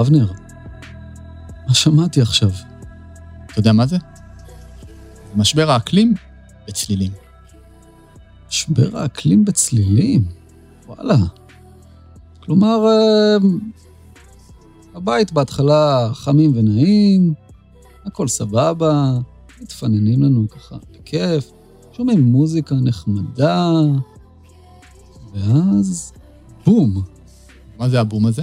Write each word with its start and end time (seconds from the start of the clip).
אבנר, 0.00 0.32
מה 1.68 1.74
שמעתי 1.74 2.20
עכשיו? 2.20 2.50
אתה 3.46 3.60
יודע 3.60 3.72
מה 3.72 3.86
זה? 3.86 3.96
משבר 5.36 5.70
האקלים 5.70 6.14
בצלילים. 6.68 7.12
משבר 8.48 8.98
האקלים 8.98 9.44
בצלילים? 9.44 10.24
וואלה. 10.86 11.16
כלומר, 12.40 12.86
אה, 12.86 13.36
הבית 14.94 15.32
בהתחלה 15.32 16.10
חמים 16.14 16.52
ונעים, 16.54 17.34
הכל 18.04 18.28
סבבה, 18.28 19.18
מתפננים 19.60 20.22
לנו 20.22 20.48
ככה 20.48 20.76
בכיף, 20.92 21.50
שומעים 21.92 22.22
מוזיקה 22.22 22.74
נחמדה, 22.74 23.72
ואז 25.34 26.12
בום. 26.66 27.02
מה 27.78 27.88
זה 27.88 28.00
הבום 28.00 28.26
הזה? 28.26 28.42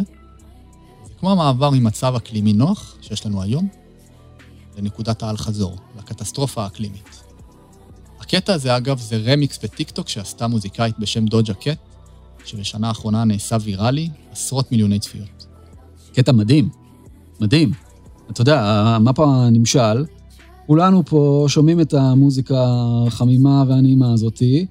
כמו 1.25 1.31
המעבר 1.31 1.69
ממצב 1.69 2.15
אקלימי 2.15 2.53
נוח 2.53 2.95
שיש 3.01 3.25
לנו 3.25 3.41
היום 3.41 3.67
לנקודת 4.77 5.23
האל-חזור, 5.23 5.75
לקטסטרופה 5.97 6.63
האקלימית. 6.63 7.23
הקטע 8.19 8.53
הזה, 8.53 8.77
אגב, 8.77 8.99
זה 8.99 9.17
רמיקס 9.17 9.59
בטיקטוק 9.63 10.09
שעשתה 10.09 10.47
מוזיקאית 10.47 10.99
בשם 10.99 11.25
דוג'ה 11.25 11.53
קט, 11.53 11.77
שבשנה 12.45 12.87
האחרונה 12.87 13.23
נעשה 13.23 13.57
ויראלי, 13.61 14.09
עשרות 14.31 14.71
מיליוני 14.71 14.99
צפיות. 14.99 15.45
קטע 16.13 16.31
מדהים, 16.31 16.69
מדהים. 17.39 17.71
אתה 18.31 18.41
יודע, 18.41 18.61
המפה 18.65 19.49
נמשל, 19.51 20.05
כולנו 20.67 21.05
פה 21.05 21.45
שומעים 21.47 21.81
את 21.81 21.93
המוזיקה 21.93 22.65
החמימה 23.07 23.63
והנעימה 23.67 24.13
הזאתי, 24.13 24.65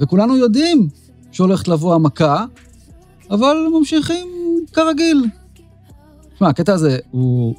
וכולנו 0.00 0.36
יודעים 0.36 0.88
שהולכת 1.32 1.68
לבוא 1.68 1.94
המכה, 1.94 2.44
אבל 3.30 3.56
ממשיכים 3.78 4.41
כרגיל. 4.72 5.24
תשמע, 6.34 6.48
הקטע 6.48 6.72
הזה 6.74 6.98
הוא 7.10 7.54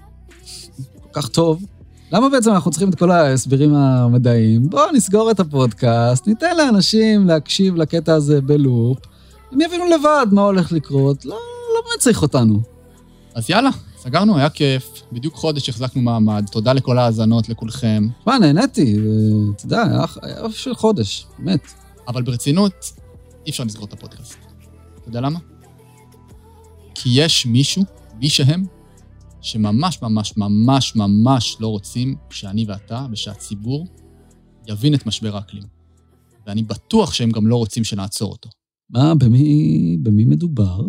כל 1.11 1.21
כך 1.21 1.27
טוב. 1.27 1.65
למה 2.11 2.29
בעצם 2.29 2.51
אנחנו 2.51 2.71
צריכים 2.71 2.89
את 2.89 2.95
כל 2.95 3.11
ההסברים 3.11 3.75
המדעיים? 3.75 4.69
בואו 4.69 4.91
נסגור 4.91 5.31
את 5.31 5.39
הפודקאסט, 5.39 6.27
ניתן 6.27 6.57
לאנשים 6.57 7.27
להקשיב 7.27 7.75
לקטע 7.75 8.13
הזה 8.13 8.41
בלופ, 8.41 8.97
הם 9.51 9.61
יבינו 9.61 9.85
לבד 9.85 10.27
מה 10.31 10.41
הולך 10.41 10.71
לקרות, 10.71 11.25
לא, 11.25 11.39
לא 11.93 11.97
צריך 11.99 12.21
אותנו. 12.21 12.59
אז 13.35 13.49
יאללה, 13.49 13.69
סגרנו, 13.97 14.37
היה 14.37 14.49
כיף. 14.49 15.03
בדיוק 15.11 15.35
חודש 15.35 15.69
החזקנו 15.69 16.01
מעמד, 16.01 16.45
תודה 16.51 16.73
לכל 16.73 16.97
ההאזנות, 16.97 17.49
לכולכם. 17.49 18.07
מה, 18.27 18.39
נהניתי, 18.39 18.97
אתה 19.55 19.65
יודע, 19.65 19.83
היה 20.21 20.51
של 20.51 20.75
חודש, 20.75 21.27
באמת. 21.39 21.61
אבל 22.07 22.21
ברצינות, 22.21 22.73
אי 23.45 23.51
אפשר 23.51 23.63
לסגור 23.63 23.85
את 23.85 23.93
הפודקאסט. 23.93 24.35
אתה 25.01 25.09
יודע 25.09 25.21
למה? 25.21 25.39
כי 27.03 27.09
יש 27.13 27.45
מישהו, 27.45 27.83
מי 28.15 28.29
שהם, 28.29 28.65
שממש 29.41 30.01
ממש 30.01 30.37
ממש 30.37 30.95
ממש 30.95 31.57
לא 31.59 31.67
רוצים 31.67 32.15
שאני 32.29 32.65
ואתה 32.65 33.05
ושהציבור 33.11 33.87
יבין 34.67 34.93
את 34.93 35.05
משבר 35.05 35.35
האקלים. 35.35 35.63
ואני 36.45 36.63
בטוח 36.63 37.13
שהם 37.13 37.31
גם 37.31 37.47
לא 37.47 37.55
רוצים 37.55 37.83
שנעצור 37.83 38.31
אותו. 38.31 38.49
מה, 38.89 39.15
במי, 39.15 39.97
במי 40.03 40.25
מדובר? 40.25 40.79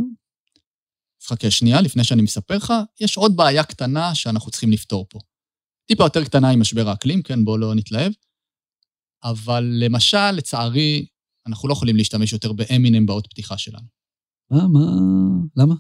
אז 1.23 1.27
חכה 1.27 1.51
שנייה, 1.51 1.81
לפני 1.81 2.05
שאני 2.05 2.23
מספר 2.23 2.57
לך, 2.57 2.73
יש 3.01 3.17
עוד 3.17 3.37
בעיה 3.37 3.65
קטנה 3.65 4.15
שאנחנו 4.15 4.51
צריכים 4.51 4.71
לפתור 4.71 5.07
פה. 5.11 5.19
טיפה 5.87 6.05
יותר 6.05 6.25
קטנה 6.25 6.51
עם 6.51 6.61
משבר 6.61 6.89
האקלים, 6.89 7.23
כן, 7.23 7.45
בואו 7.45 7.59
לא 7.59 7.75
נתלהב. 7.75 8.13
אבל 9.25 9.65
למשל, 9.65 10.31
לצערי, 10.31 11.07
אנחנו 11.47 11.69
לא 11.69 11.73
יכולים 11.73 11.97
להשתמש 11.97 12.33
יותר 12.33 12.53
באמינם 12.53 13.07
באות 13.07 13.27
פתיחה 13.27 13.59
שלנו. 13.59 13.87
מה, 14.51 14.69
מה, 14.69 14.81
למה? 15.57 15.75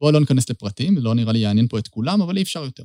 בואו 0.00 0.12
לא 0.12 0.20
ניכנס 0.20 0.50
לפרטים, 0.50 0.98
לא 0.98 1.14
נראה 1.14 1.32
לי 1.32 1.38
יעניין 1.38 1.68
פה 1.68 1.78
את 1.78 1.88
כולם, 1.88 2.22
אבל 2.22 2.36
אי 2.36 2.42
אפשר 2.42 2.64
יותר. 2.64 2.84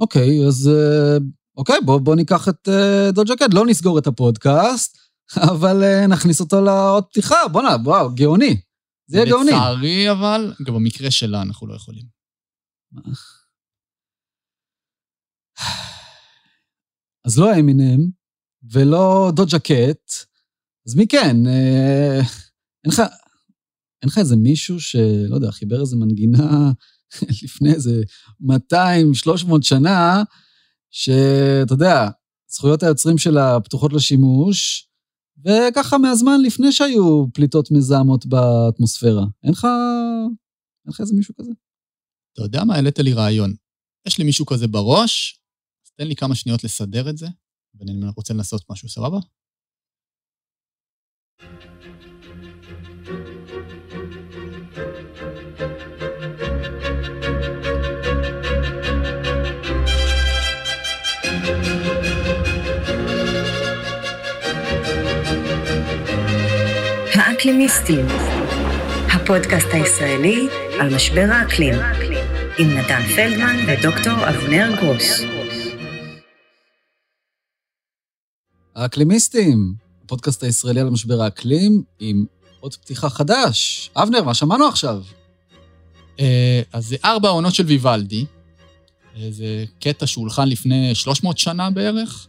אוקיי, 0.00 0.46
אז 0.48 0.68
אה, 0.68 1.16
אוקיי, 1.56 1.76
בואו 1.84 2.00
בוא 2.00 2.16
ניקח 2.16 2.48
את 2.48 2.68
uh, 2.68 3.12
דוד 3.12 3.26
ג'קט, 3.26 3.54
לא 3.54 3.66
נסגור 3.66 3.98
את 3.98 4.06
הפודקאסט, 4.06 4.98
אבל 5.52 5.82
uh, 5.82 6.06
נכניס 6.06 6.40
אותו 6.40 6.60
לעוד 6.60 7.04
פתיחה, 7.04 7.36
בואנה, 7.52 7.76
וואו, 7.84 8.14
גאוני. 8.14 8.60
זה 9.06 9.16
יהיה 9.16 9.30
גאוני. 9.30 9.50
לצערי, 9.50 10.10
אבל, 10.10 10.54
גם 10.66 10.74
במקרה 10.74 11.10
שלה 11.10 11.42
אנחנו 11.42 11.66
לא 11.66 11.74
יכולים. 11.74 12.04
אז 17.26 17.38
לא 17.38 17.54
אמינם, 17.60 18.00
ולא 18.72 19.30
דוד 19.36 19.48
ג'קט, 19.48 20.12
אז 20.86 20.94
מי 20.96 21.08
כן? 21.08 21.36
אה, 21.46 22.20
אין 22.84 22.92
לך... 22.92 23.02
אין 24.02 24.08
לך 24.08 24.18
איזה 24.18 24.36
מישהו 24.36 24.80
שלא 24.80 25.34
יודע, 25.34 25.50
חיבר 25.50 25.80
איזה 25.80 25.96
מנגינה 25.96 26.72
לפני 27.42 27.72
איזה 27.72 28.02
200-300 28.42 28.46
שנה, 29.62 30.22
שאתה 30.90 31.72
יודע, 31.72 32.08
זכויות 32.48 32.82
היוצרים 32.82 33.18
שלה 33.18 33.60
פתוחות 33.60 33.92
לשימוש, 33.92 34.88
וככה 35.44 35.98
מהזמן 35.98 36.42
לפני 36.44 36.72
שהיו 36.72 37.26
פליטות 37.34 37.70
מזהמות 37.70 38.26
באטמוספירה. 38.26 39.24
אין 39.44 39.52
לך... 39.52 39.64
אין 40.84 40.92
לך 40.92 41.00
איזה 41.00 41.14
מישהו 41.14 41.34
כזה? 41.34 41.50
אתה 42.32 42.42
יודע 42.42 42.64
מה? 42.64 42.74
העלית 42.74 42.98
לי 42.98 43.12
רעיון. 43.12 43.54
יש 44.06 44.18
לי 44.18 44.24
מישהו 44.24 44.46
כזה 44.46 44.66
בראש, 44.66 45.40
אז 45.86 45.90
תן 45.96 46.06
לי 46.06 46.16
כמה 46.16 46.34
שניות 46.34 46.64
לסדר 46.64 47.10
את 47.10 47.18
זה, 47.18 47.26
ואני 47.74 47.92
רוצה 48.16 48.34
לנסות 48.34 48.62
משהו, 48.70 48.88
סבבה? 48.88 49.18
האקלימיסטים, 67.40 68.06
הפודקאסט 69.14 69.68
הישראלי 69.72 70.48
על 70.80 70.94
משבר 70.94 71.26
האקלים, 71.30 71.74
עם 72.58 72.68
נתן 72.68 73.02
פלדמן 73.16 73.56
ודוקטור 73.68 74.28
אבנר 74.28 74.76
גרוס. 74.80 75.20
האקלימיסטים, 78.74 79.74
הפודקאסט 80.04 80.42
הישראלי 80.42 80.80
על 80.80 80.90
משבר 80.90 81.22
האקלים, 81.22 81.82
עם 82.00 82.24
עוד 82.60 82.74
פתיחה 82.74 83.10
חדש. 83.10 83.90
אבנר, 83.96 84.22
מה 84.22 84.34
שמענו 84.34 84.66
עכשיו? 84.66 85.02
אה, 86.20 86.62
אז 86.72 86.86
זה 86.86 86.96
ארבע 87.04 87.28
עונות 87.28 87.54
של 87.54 87.66
ויוולדי. 87.66 88.24
אה, 89.16 89.28
זה 89.30 89.64
קטע 89.80 90.06
שהולחן 90.06 90.48
לפני 90.48 90.94
300 90.94 91.38
שנה 91.38 91.70
בערך, 91.70 92.26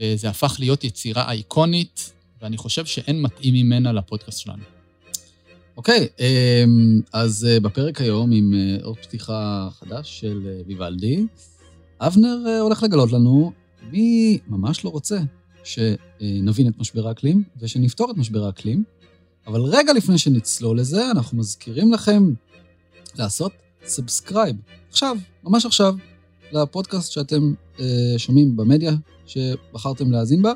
וזה 0.00 0.28
הפך 0.28 0.56
להיות 0.58 0.84
יצירה 0.84 1.30
אייקונית 1.30 2.15
ואני 2.42 2.56
חושב 2.56 2.84
שאין 2.84 3.22
מתאים 3.22 3.54
ממנה 3.54 3.92
לפודקאסט 3.92 4.38
שלנו. 4.38 4.62
אוקיי, 5.76 6.08
אמ, 6.20 7.00
אז 7.12 7.44
אה, 7.50 7.60
בפרק 7.60 8.00
היום 8.00 8.32
עם 8.32 8.54
אה, 8.54 8.84
עוד 8.84 8.96
פתיחה 8.96 9.68
חדש 9.72 10.20
של 10.20 10.42
אה, 10.46 10.60
ויוולדי, 10.66 11.26
אבנר 12.00 12.58
הולך 12.60 12.82
לגלות 12.82 13.12
לנו 13.12 13.52
מי 13.92 14.38
ממש 14.48 14.84
לא 14.84 14.90
רוצה 14.90 15.18
שנבין 15.64 16.68
את 16.68 16.78
משבר 16.78 17.08
האקלים 17.08 17.42
ושנפתור 17.60 18.10
את 18.10 18.16
משבר 18.16 18.44
האקלים, 18.44 18.84
אבל 19.46 19.60
רגע 19.60 19.92
לפני 19.92 20.18
שנצלול 20.18 20.78
לזה, 20.78 21.10
אנחנו 21.10 21.38
מזכירים 21.38 21.92
לכם 21.92 22.32
לעשות 23.18 23.52
subscribe. 23.86 24.56
עכשיו, 24.90 25.16
ממש 25.44 25.66
עכשיו, 25.66 25.94
לפודקאסט 26.52 27.12
שאתם 27.12 27.54
שומעים 28.16 28.56
במדיה 28.56 28.92
שבחרתם 29.26 30.12
להאזין 30.12 30.42
בה. 30.42 30.52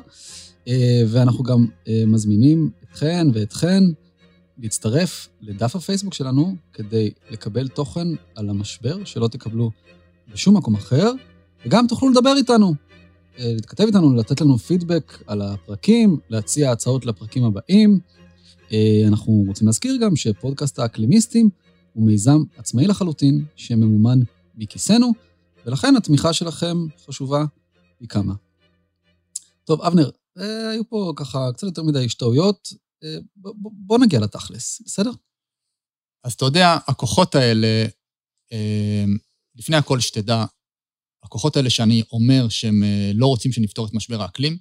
אה, 0.67 1.03
ואנחנו 1.07 1.43
גם 1.43 1.65
אה, 1.87 2.03
מזמינים 2.07 2.69
אתכן 2.83 3.27
ואתכן 3.33 3.83
להצטרף 4.57 5.27
לדף 5.41 5.75
הפייסבוק 5.75 6.13
שלנו 6.13 6.55
כדי 6.73 7.11
לקבל 7.29 7.67
תוכן 7.67 8.07
על 8.35 8.49
המשבר 8.49 9.03
שלא 9.05 9.27
תקבלו 9.27 9.71
בשום 10.33 10.57
מקום 10.57 10.75
אחר, 10.75 11.11
וגם 11.65 11.85
תוכלו 11.87 12.09
לדבר 12.09 12.33
איתנו, 12.37 12.73
אה, 13.39 13.51
להתכתב 13.55 13.83
איתנו, 13.83 14.15
לתת 14.15 14.41
לנו 14.41 14.57
פידבק 14.57 15.23
על 15.27 15.41
הפרקים, 15.41 16.17
להציע 16.29 16.71
הצעות 16.71 17.05
לפרקים 17.05 17.43
הבאים. 17.43 17.99
אנחנו 19.07 19.43
רוצים 19.47 19.67
להזכיר 19.67 19.97
גם 20.01 20.15
שפודקאסט 20.15 20.79
האקלימיסטים 20.79 21.49
הוא 21.93 22.05
מיזם 22.05 22.43
עצמאי 22.57 22.87
לחלוטין 22.87 23.45
שממומן 23.55 24.19
מכיסנו, 24.55 25.11
ולכן 25.65 25.95
התמיכה 25.95 26.33
שלכם 26.33 26.77
חשובה 27.05 27.45
פי 27.97 28.07
כמה. 28.07 28.33
טוב, 29.71 29.81
אבנר, 29.81 30.09
אה, 30.37 30.69
היו 30.69 30.89
פה 30.89 31.13
ככה 31.15 31.39
קצת 31.53 31.63
יותר 31.63 31.83
מדי 31.83 32.05
השתאויות. 32.05 32.69
אה, 33.03 33.17
בוא 33.85 33.99
נגיע 33.99 34.19
לתכלס, 34.19 34.81
בסדר? 34.85 35.11
אז 36.25 36.33
אתה 36.33 36.45
יודע, 36.45 36.77
הכוחות 36.87 37.35
האלה, 37.35 37.85
אה, 38.51 39.03
לפני 39.55 39.75
הכל 39.77 39.99
שתדע, 39.99 40.45
הכוחות 41.23 41.55
האלה 41.55 41.69
שאני 41.69 42.03
אומר 42.11 42.49
שהם 42.49 42.83
לא 43.13 43.27
רוצים 43.27 43.51
שנפתור 43.51 43.87
את 43.87 43.93
משבר 43.93 44.21
האקלים, 44.21 44.57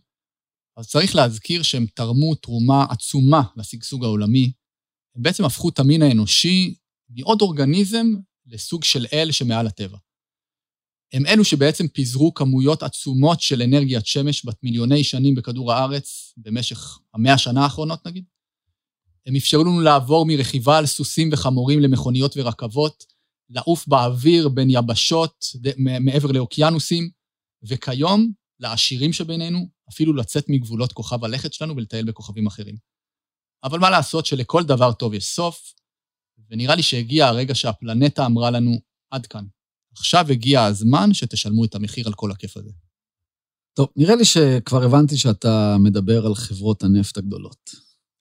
אז 0.78 0.88
צריך 0.88 1.14
להזכיר 1.14 1.62
שהם 1.62 1.86
תרמו 1.94 2.34
תרומה 2.34 2.86
עצומה 2.90 3.42
לשגשוג 3.56 4.04
העולמי. 4.04 4.52
הם 5.16 5.22
בעצם 5.22 5.44
הפכו 5.44 5.68
את 5.68 5.78
המין 5.78 6.02
האנושי 6.02 6.74
מעוד 7.08 7.40
אורגניזם 7.40 8.06
לסוג 8.46 8.84
של 8.84 9.06
אל 9.12 9.32
שמעל 9.32 9.66
הטבע. 9.66 9.98
הם 11.12 11.26
אלו 11.26 11.44
שבעצם 11.44 11.88
פיזרו 11.88 12.34
כמויות 12.34 12.82
עצומות 12.82 13.40
של 13.40 13.62
אנרגיית 13.62 14.06
שמש 14.06 14.46
בת 14.46 14.56
מיליוני 14.62 15.04
שנים 15.04 15.34
בכדור 15.34 15.72
הארץ, 15.72 16.34
במשך 16.36 16.98
המאה 17.14 17.34
השנה 17.34 17.62
האחרונות 17.62 18.06
נגיד. 18.06 18.24
הם 19.26 19.36
אפשרו 19.36 19.64
לנו 19.64 19.80
לעבור 19.80 20.26
מרכיבה 20.26 20.78
על 20.78 20.86
סוסים 20.86 21.30
וחמורים 21.32 21.80
למכוניות 21.80 22.36
ורכבות, 22.36 23.04
לעוף 23.50 23.88
באוויר 23.88 24.48
בין 24.48 24.68
יבשות 24.70 25.44
מעבר 26.00 26.32
לאוקיינוסים, 26.32 27.10
וכיום, 27.62 28.32
לעשירים 28.60 29.12
שבינינו, 29.12 29.68
אפילו 29.90 30.12
לצאת 30.12 30.44
מגבולות 30.48 30.92
כוכב 30.92 31.24
הלכת 31.24 31.52
שלנו 31.52 31.76
ולטייל 31.76 32.04
בכוכבים 32.04 32.46
אחרים. 32.46 32.76
אבל 33.64 33.78
מה 33.78 33.90
לעשות 33.90 34.26
שלכל 34.26 34.62
דבר 34.62 34.92
טוב 34.92 35.14
יש 35.14 35.24
סוף, 35.24 35.74
ונראה 36.50 36.74
לי 36.74 36.82
שהגיע 36.82 37.26
הרגע 37.26 37.54
שהפלנטה 37.54 38.26
אמרה 38.26 38.50
לנו, 38.50 38.80
עד 39.10 39.26
כאן. 39.26 39.44
עכשיו 39.92 40.26
הגיע 40.30 40.64
הזמן 40.64 41.14
שתשלמו 41.14 41.64
את 41.64 41.74
המחיר 41.74 42.06
על 42.06 42.12
כל 42.12 42.30
הכיף 42.30 42.56
הזה. 42.56 42.70
טוב, 43.74 43.88
נראה 43.96 44.16
לי 44.16 44.24
שכבר 44.24 44.82
הבנתי 44.82 45.16
שאתה 45.16 45.76
מדבר 45.80 46.26
על 46.26 46.34
חברות 46.34 46.82
הנפט 46.82 47.16
הגדולות. 47.16 47.70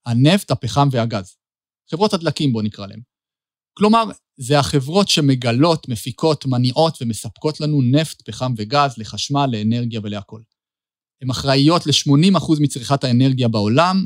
הנפט, 0.06 0.52
הפחם 0.52 0.88
והגז. 0.92 1.36
חברות 1.92 2.14
הדלקים, 2.14 2.54
בוא 2.54 2.62
נקרא 2.62 2.88
להן. 2.88 3.00
כלומר, 3.74 4.04
זה 4.38 4.60
החברות 4.60 5.08
שמגלות, 5.08 5.90
מפיקות, 5.90 6.46
מניעות 6.46 6.98
ומספקות 7.02 7.62
לנו 7.62 7.82
נפט, 7.82 8.22
פחם 8.22 8.54
וגז 8.58 8.98
לחשמל, 8.98 9.50
לאנרגיה 9.52 10.00
ולהכול. 10.04 10.44
הן 11.22 11.30
אחראיות 11.30 11.88
ל-80% 11.88 12.54
מצריכת 12.60 13.04
האנרגיה 13.04 13.48
בעולם, 13.48 14.06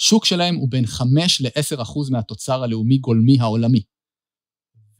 והשוק 0.00 0.24
שלהם 0.24 0.54
הוא 0.54 0.68
בין 0.70 0.86
5 0.86 1.40
ל-10% 1.40 1.98
מהתוצר 2.10 2.62
הלאומי 2.62 2.98
גולמי 2.98 3.40
העולמי. 3.40 3.82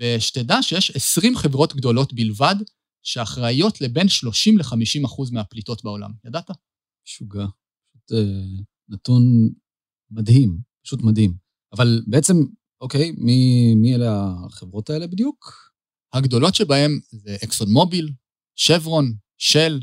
ושתדע 0.01 0.63
שיש 0.63 0.91
20 0.91 1.37
חברות 1.37 1.75
גדולות 1.77 2.13
בלבד 2.13 2.55
שאחראיות 3.03 3.81
לבין 3.81 4.09
30 4.09 4.59
ל-50% 4.59 5.33
מהפליטות 5.33 5.85
בעולם. 5.85 6.11
ידעת? 6.25 6.51
משוגע. 7.07 7.47
פשוט 7.91 8.13
אה, 8.13 8.63
נתון 8.89 9.51
מדהים, 10.11 10.59
פשוט 10.85 11.03
מדהים. 11.03 11.35
אבל 11.73 12.03
בעצם, 12.07 12.35
אוקיי, 12.81 13.13
מי, 13.17 13.75
מי 13.75 13.95
אלה 13.95 14.35
החברות 14.47 14.91
האלה 14.91 15.07
בדיוק? 15.07 15.71
הגדולות 16.13 16.55
שבהן 16.55 17.01
זה 17.11 17.37
אקסון 17.45 17.73
מוביל, 17.73 18.13
שברון, 18.57 19.15
של, 19.39 19.81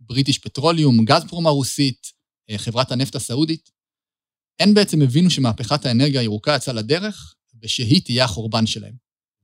בריטיש 0.00 0.38
פטרוליום, 0.38 1.04
גזפרום 1.04 1.46
הרוסית, 1.46 2.06
אה, 2.50 2.58
חברת 2.58 2.92
הנפט 2.92 3.14
הסעודית. 3.14 3.70
הן 4.60 4.74
בעצם 4.74 5.02
הבינו 5.02 5.30
שמהפכת 5.30 5.86
האנרגיה 5.86 6.20
הירוקה 6.20 6.54
יצאה 6.56 6.74
לדרך, 6.74 7.34
ושהיא 7.62 8.02
תהיה 8.04 8.24
החורבן 8.24 8.66
שלהם. 8.66 8.94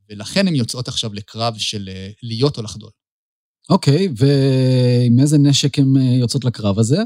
ולכן 0.08 0.49
הן 0.49 0.55
יוצאות 0.55 0.88
עכשיו 0.88 1.14
לקרב 1.14 1.58
של 1.58 1.88
אה, 1.88 2.10
להיות 2.22 2.58
או 2.58 2.62
לחדול. 2.62 2.90
אוקיי, 3.70 4.08
ועם 4.16 5.20
איזה 5.20 5.38
נשק 5.38 5.78
הן 5.78 5.96
אה, 5.96 6.02
יוצאות 6.02 6.44
לקרב 6.44 6.78
הזה? 6.78 6.99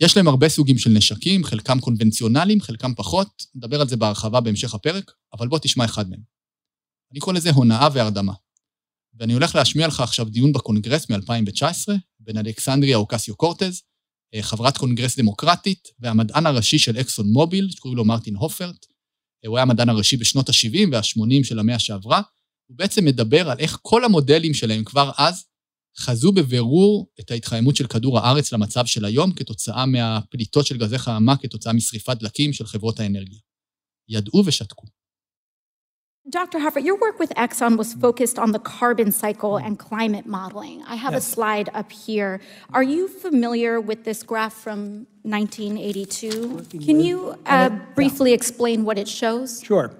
יש 0.00 0.16
להם 0.16 0.28
הרבה 0.28 0.48
סוגים 0.48 0.78
של 0.78 0.90
נשקים, 0.90 1.44
חלקם 1.44 1.80
קונבנציונליים, 1.80 2.60
חלקם 2.60 2.94
פחות, 2.94 3.28
נדבר 3.54 3.80
על 3.80 3.88
זה 3.88 3.96
בהרחבה 3.96 4.40
בהמשך 4.40 4.74
הפרק, 4.74 5.12
אבל 5.32 5.48
בוא 5.48 5.58
תשמע 5.58 5.84
אחד 5.84 6.10
מהם. 6.10 6.20
אני 7.12 7.20
קורא 7.20 7.34
לזה 7.34 7.50
הונאה 7.50 7.88
והרדמה. 7.92 8.32
ואני 9.18 9.32
הולך 9.32 9.54
להשמיע 9.54 9.86
לך 9.86 10.00
עכשיו 10.00 10.28
דיון 10.28 10.52
בקונגרס 10.52 11.10
מ-2019, 11.10 11.92
בין 12.20 12.38
אלכסנדריה 12.38 12.96
אוקסיו 12.96 13.36
קורטז, 13.36 13.82
אה, 14.34 14.42
חברת 14.42 14.78
קונגרס 14.78 15.18
דמוקרטית, 15.18 15.88
והמדען 15.98 16.46
הראשי 16.46 16.78
של 16.78 17.00
אקסון 17.00 17.26
מוביל, 17.32 17.70
שקוראים 17.70 17.96
לו 17.96 18.04
מרטין 18.04 18.36
הופרט. 18.36 18.86
הוא 19.46 19.56
היה 19.56 19.62
המדען 19.62 19.88
הראשי 19.88 20.16
בשנות 20.16 20.48
ה-70 20.48 20.88
וה-80 20.92 21.44
של 21.44 21.58
המאה 21.58 21.78
שעברה. 21.78 22.22
הוא 22.66 22.78
בעצם 22.78 23.04
מדבר 23.04 23.50
על 23.50 23.58
איך 23.58 23.78
כל 23.82 24.04
המודלים 24.04 24.54
שלהם 24.54 24.84
כבר 24.84 25.10
אז 25.18 25.44
חזו 25.98 26.32
בבירור 26.32 27.10
את 27.20 27.30
ההתחממות 27.30 27.76
של 27.76 27.86
כדור 27.86 28.18
הארץ 28.18 28.52
למצב 28.52 28.86
של 28.86 29.04
היום 29.04 29.32
כתוצאה 29.32 29.86
מהפליטות 29.86 30.66
של 30.66 30.78
גזי 30.78 30.98
חממה 30.98 31.36
כתוצאה 31.36 31.72
משריפת 31.72 32.16
דלקים 32.16 32.52
של 32.52 32.66
חברות 32.66 33.00
האנרגיה. 33.00 33.38
ידעו 34.08 34.42
ושתקו. 34.46 34.86
Dr. 36.28 36.58
Hoffert, 36.58 36.84
your 36.84 36.96
work 36.96 37.18
with 37.18 37.30
Exxon 37.36 37.76
was 37.76 37.92
focused 37.92 38.38
on 38.38 38.52
the 38.52 38.58
carbon 38.58 39.12
cycle 39.12 39.58
and 39.58 39.78
climate 39.78 40.24
modeling. 40.24 40.82
I 40.84 40.96
have 40.96 41.12
yes. 41.12 41.28
a 41.28 41.30
slide 41.30 41.68
up 41.74 41.92
here. 41.92 42.40
Are 42.72 42.82
you 42.82 43.08
familiar 43.08 43.78
with 43.78 44.04
this 44.04 44.22
graph 44.22 44.54
from 44.54 45.06
1982? 45.22 46.64
Can 46.82 47.00
you 47.00 47.36
uh, 47.44 47.68
briefly 47.94 48.32
explain 48.32 48.86
what 48.86 48.96
it 48.96 49.06
shows? 49.06 49.62
Sure. 49.62 49.92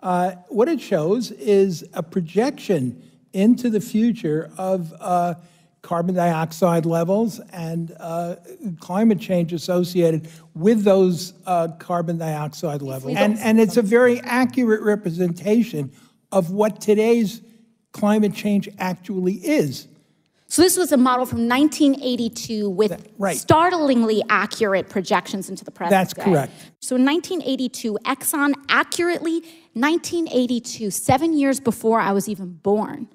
Uh, 0.00 0.32
what 0.48 0.68
it 0.68 0.82
shows 0.82 1.30
is 1.32 1.82
a 1.94 2.02
projection 2.02 3.02
into 3.32 3.70
the 3.70 3.80
future 3.80 4.50
of 4.58 4.92
uh, 5.00 5.34
carbon 5.82 6.14
dioxide 6.14 6.84
levels 6.84 7.40
and 7.52 7.96
uh, 7.98 8.36
climate 8.80 9.18
change 9.18 9.52
associated 9.52 10.28
with 10.54 10.84
those 10.84 11.32
uh, 11.46 11.68
carbon 11.78 12.18
dioxide 12.18 12.82
levels. 12.82 13.16
And, 13.16 13.38
and 13.38 13.60
it's 13.60 13.76
a 13.76 13.82
very 13.82 14.20
accurate 14.20 14.82
representation 14.82 15.92
of 16.32 16.50
what 16.50 16.80
today's 16.80 17.40
climate 17.92 18.34
change 18.34 18.68
actually 18.78 19.34
is. 19.34 19.88
So 20.50 20.62
this 20.62 20.76
was 20.76 20.90
a 20.90 20.96
model 20.96 21.26
from 21.26 21.48
1982 21.48 22.68
with 22.68 22.90
that, 22.90 23.00
right. 23.18 23.36
startlingly 23.36 24.20
accurate 24.28 24.88
projections 24.88 25.48
into 25.48 25.64
the 25.64 25.70
present 25.70 25.92
That's 25.92 26.12
day. 26.12 26.24
correct. 26.24 26.52
So 26.80 26.96
in 26.96 27.04
1982, 27.04 27.96
Exxon 28.04 28.54
accurately, 28.68 29.42
1982, 29.74 30.90
seven 30.90 31.38
years 31.38 31.60
before 31.60 32.00
I 32.00 32.10
was 32.10 32.28
even 32.28 32.54
born, 32.54 33.06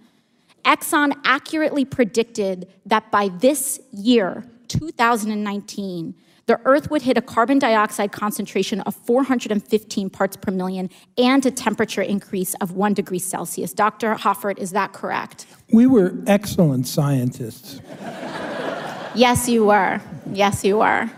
Exxon 0.65 1.13
accurately 1.25 1.85
predicted 1.85 2.69
that 2.87 3.11
by 3.11 3.29
this 3.29 3.81
year, 3.93 4.45
2019, 4.69 6.15
the 6.47 6.61
Earth 6.65 6.91
would 6.91 7.03
hit 7.03 7.17
a 7.17 7.23
carbon 7.23 7.59
dioxide 7.59 8.13
concentration 8.13 8.81
of 8.81 8.95
415 8.95 10.11
parts 10.11 10.37
per 10.37 10.51
million 10.51 10.91
and 11.17 11.47
a 11.47 11.51
temperature 11.51 12.03
increase 12.03 12.55
of 12.55 12.73
one 12.73 12.93
degree 12.93 13.21
Celsius. 13.21 13.73
Dr. 13.73 14.15
Hoffert, 14.17 14.59
is 14.59 14.73
that 14.73 14.93
correct? 14.93 15.47
We 15.73 15.87
were 15.87 16.13
excellent 16.27 16.89
scientists. 16.89 17.81
yes, 19.15 19.49
you 19.49 19.67
were. 19.67 20.01
Yes, 20.33 20.65
you 20.65 20.79
were. 20.79 21.09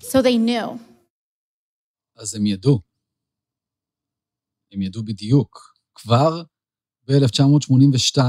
So 0.00 0.22
they 0.22 0.38
knew. 0.38 0.78
אז 2.16 2.34
הם 2.34 2.46
ידעו. 2.46 2.80
הם 4.72 4.82
ידעו 4.82 5.02
בדיוק. 5.02 5.74
כבר 5.94 6.42
ב-1982, 7.11 8.21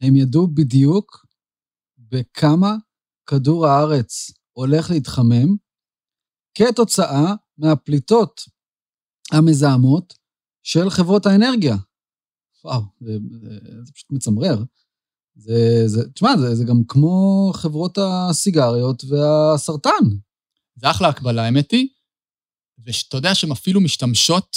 הם 0.00 0.16
ידעו 0.16 0.46
בדיוק 0.54 1.26
בכמה 1.98 2.74
כדור 3.26 3.66
הארץ 3.66 4.30
הולך 4.52 4.90
להתחמם 4.90 5.56
כתוצאה 6.54 7.34
מהפליטות 7.58 8.40
המזהמות 9.32 10.14
של 10.62 10.90
חברות 10.90 11.26
האנרגיה. 11.26 11.76
וואו, 12.64 12.82
זה, 13.00 13.12
זה 13.82 13.92
פשוט 13.92 14.12
מצמרר. 14.12 14.64
זה, 15.34 15.82
זה, 15.86 16.10
תשמע, 16.10 16.36
זה, 16.38 16.54
זה 16.54 16.64
גם 16.64 16.84
כמו 16.88 17.50
חברות 17.54 17.98
הסיגריות 17.98 19.02
והסרטן. 19.04 20.04
זה 20.76 20.90
אחלה 20.90 21.08
הקבלה, 21.08 21.44
האמת 21.44 21.70
היא, 21.70 21.88
ושאתה 22.84 23.16
יודע 23.16 23.34
שהן 23.34 23.50
אפילו 23.50 23.80
משתמשות 23.80 24.56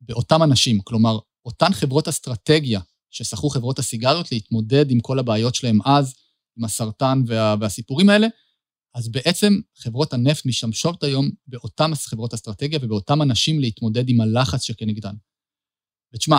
באותם 0.00 0.42
אנשים. 0.42 0.80
כלומר, 0.80 1.18
אותן 1.48 1.72
חברות 1.72 2.08
אסטרטגיה 2.08 2.80
ששכרו 3.10 3.50
חברות 3.50 3.78
הסיגריות 3.78 4.32
להתמודד 4.32 4.90
עם 4.90 5.00
כל 5.00 5.18
הבעיות 5.18 5.54
שלהם 5.54 5.78
אז, 5.84 6.14
עם 6.58 6.64
הסרטן 6.64 7.22
וה, 7.26 7.54
והסיפורים 7.60 8.08
האלה, 8.08 8.26
אז 8.94 9.08
בעצם 9.08 9.60
חברות 9.76 10.12
הנפט 10.12 10.46
משתמשות 10.46 11.02
היום 11.02 11.30
באותן 11.46 11.94
חברות 11.94 12.34
אסטרטגיה 12.34 12.78
ובאותם 12.82 13.22
אנשים 13.22 13.60
להתמודד 13.60 14.08
עם 14.08 14.20
הלחץ 14.20 14.62
שכנגדן. 14.62 15.14
ותשמע, 16.14 16.38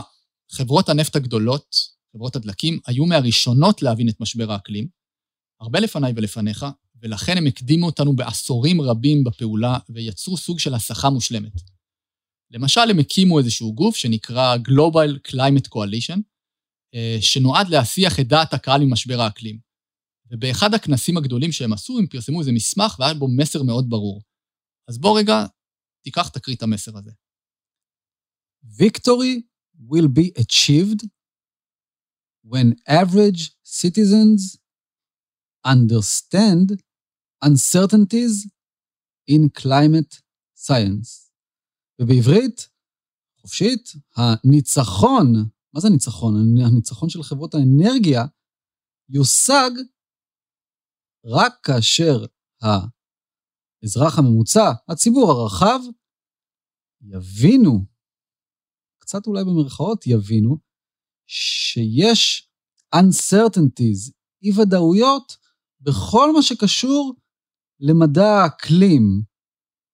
חברות 0.51 0.89
הנפט 0.89 1.15
הגדולות, 1.15 1.75
חברות 2.13 2.35
הדלקים, 2.35 2.79
היו 2.87 3.05
מהראשונות 3.05 3.81
להבין 3.81 4.09
את 4.09 4.19
משבר 4.19 4.51
האקלים, 4.51 4.87
הרבה 5.61 5.79
לפניי 5.79 6.13
ולפניך, 6.15 6.65
ולכן 7.01 7.37
הם 7.37 7.45
הקדימו 7.45 7.85
אותנו 7.85 8.15
בעשורים 8.15 8.81
רבים 8.81 9.23
בפעולה 9.23 9.77
ויצרו 9.89 10.37
סוג 10.37 10.59
של 10.59 10.73
הסחה 10.73 11.09
מושלמת. 11.09 11.78
למשל, 12.51 12.81
הם 12.89 12.99
הקימו 12.99 13.39
איזשהו 13.39 13.73
גוף 13.73 13.95
שנקרא 13.95 14.55
Global 14.57 15.31
Climate 15.31 15.67
Coalition, 15.67 16.21
אה, 16.95 17.17
שנועד 17.21 17.67
להסיח 17.69 18.19
את 18.19 18.27
דעת 18.27 18.53
הקהל 18.53 18.81
ממשבר 18.81 19.21
האקלים. 19.21 19.59
ובאחד 20.31 20.73
הכנסים 20.73 21.17
הגדולים 21.17 21.51
שהם 21.51 21.73
עשו, 21.73 21.99
הם 21.99 22.07
פרסמו 22.07 22.39
איזה 22.39 22.51
מסמך 22.51 22.95
והיה 22.99 23.13
בו 23.13 23.27
מסר 23.27 23.63
מאוד 23.63 23.89
ברור. 23.89 24.21
אז 24.87 24.97
בוא 24.97 25.19
רגע, 25.19 25.45
תיקח, 26.03 26.29
תקריא 26.29 26.55
את 26.55 26.63
המסר 26.63 26.97
הזה. 26.97 27.11
Victory 28.65 29.41
will 29.89 30.07
be 30.07 30.41
achieved 30.41 31.07
when 32.43 32.75
average 32.87 33.51
citizens 33.63 34.57
understand 35.65 36.81
uncertainties 37.43 38.47
in 39.27 39.49
climate 39.49 40.21
science. 40.55 41.28
ובעברית, 42.01 42.69
חופשית, 43.41 43.93
הניצחון, 44.15 45.33
מה 45.73 45.79
זה 45.79 45.89
ניצחון? 45.89 46.33
הניצחון 46.65 47.09
של 47.09 47.23
חברות 47.23 47.53
האנרגיה 47.53 48.25
יושג 49.09 49.71
רק 51.25 51.53
כאשר 51.63 52.25
האזרח 52.61 54.19
הממוצע, 54.19 54.71
הציבור 54.87 55.31
הרחב, 55.31 55.79
יבינו, 57.01 57.85
קצת 58.99 59.27
אולי 59.27 59.43
במרכאות 59.43 60.07
יבינו, 60.07 60.57
שיש 61.27 62.49
uncertainties, 62.95 64.11
אי-ודאויות, 64.43 65.37
בכל 65.81 66.33
מה 66.33 66.41
שקשור 66.41 67.15
למדע 67.79 68.25
האקלים, 68.25 69.21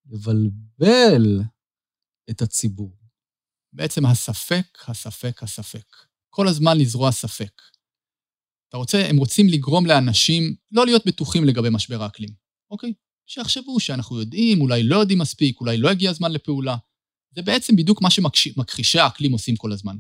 לבלבל 0.06 1.42
את 2.30 2.42
הציבור. 2.42 2.98
בעצם 3.74 4.06
הספק, 4.06 4.78
הספק, 4.88 5.44
הספק. 5.44 5.96
כל 6.30 6.48
הזמן 6.48 6.78
לזרוע 6.78 7.12
ספק. 7.12 7.62
אתה 8.70 8.78
רוצה, 8.78 9.10
הם 9.10 9.18
רוצים 9.18 9.48
לגרום 9.50 9.86
לאנשים 9.86 10.56
לא 10.72 10.86
להיות 10.86 11.06
בטוחים 11.06 11.46
לגבי 11.46 11.70
משבר 11.72 12.04
האקלים, 12.04 12.30
אוקיי? 12.72 12.94
שיחשבו 13.26 13.80
שאנחנו 13.80 14.20
יודעים, 14.20 14.62
אולי 14.62 14.84
לא 14.84 14.98
יודעים 14.98 15.20
מספיק, 15.20 15.60
אולי 15.60 15.78
לא 15.78 15.90
הגיע 15.90 16.10
הזמן 16.10 16.32
לפעולה. 16.32 16.76
זה 17.36 17.42
בעצם 17.42 17.76
בדיוק 17.76 18.02
מה 18.02 18.10
שמכחישי 18.10 19.00
האקלים 19.00 19.32
עושים 19.32 19.56
כל 19.56 19.72
הזמן. 19.72 19.98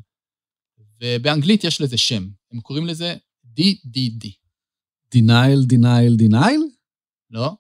ובאנגלית 1.01 1.63
יש 1.63 1.82
לזה 1.82 1.98
שם, 1.98 2.29
הם 2.51 2.62
קוראים 2.62 2.86
לזה 2.86 3.15
DDD. 3.60 4.27
denial, 5.15 5.65
denial, 5.74 6.15
denial? 6.17 6.62
לא? 7.29 7.51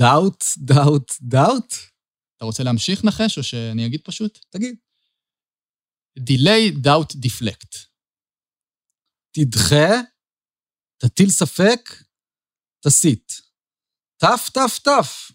doubt, 0.00 0.44
doubt, 0.70 1.18
doubt? 1.32 1.95
אתה 2.36 2.44
רוצה 2.44 2.62
להמשיך 2.62 3.04
נחש, 3.04 3.38
או 3.38 3.42
שאני 3.42 3.86
אגיד 3.86 4.00
פשוט? 4.04 4.38
תגיד. 4.50 4.76
delay, 6.18 6.74
doubt, 6.84 7.16
deflect. 7.16 7.86
תדחה, 9.30 9.88
תטיל 10.98 11.30
ספק, 11.30 11.80
תסיט. 12.80 13.32
תף, 14.16 14.50
תף, 14.54 14.78
תף. 14.84 15.30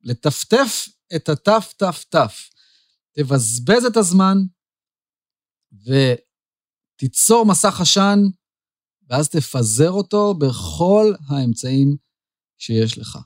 לטפטף 0.00 0.88
את 1.16 1.28
התף, 1.28 1.72
תף, 1.78 2.04
תף. 2.10 2.50
תבזבז 3.12 3.84
את 3.90 3.96
הזמן 3.96 4.36
ותיצור 5.72 7.46
מסך 7.46 7.80
עשן, 7.80 8.18
ואז 9.08 9.28
תפזר 9.28 9.90
אותו 9.90 10.34
בכל 10.34 11.04
האמצעים 11.28 11.96
שיש 12.58 12.98
לך. 12.98 13.18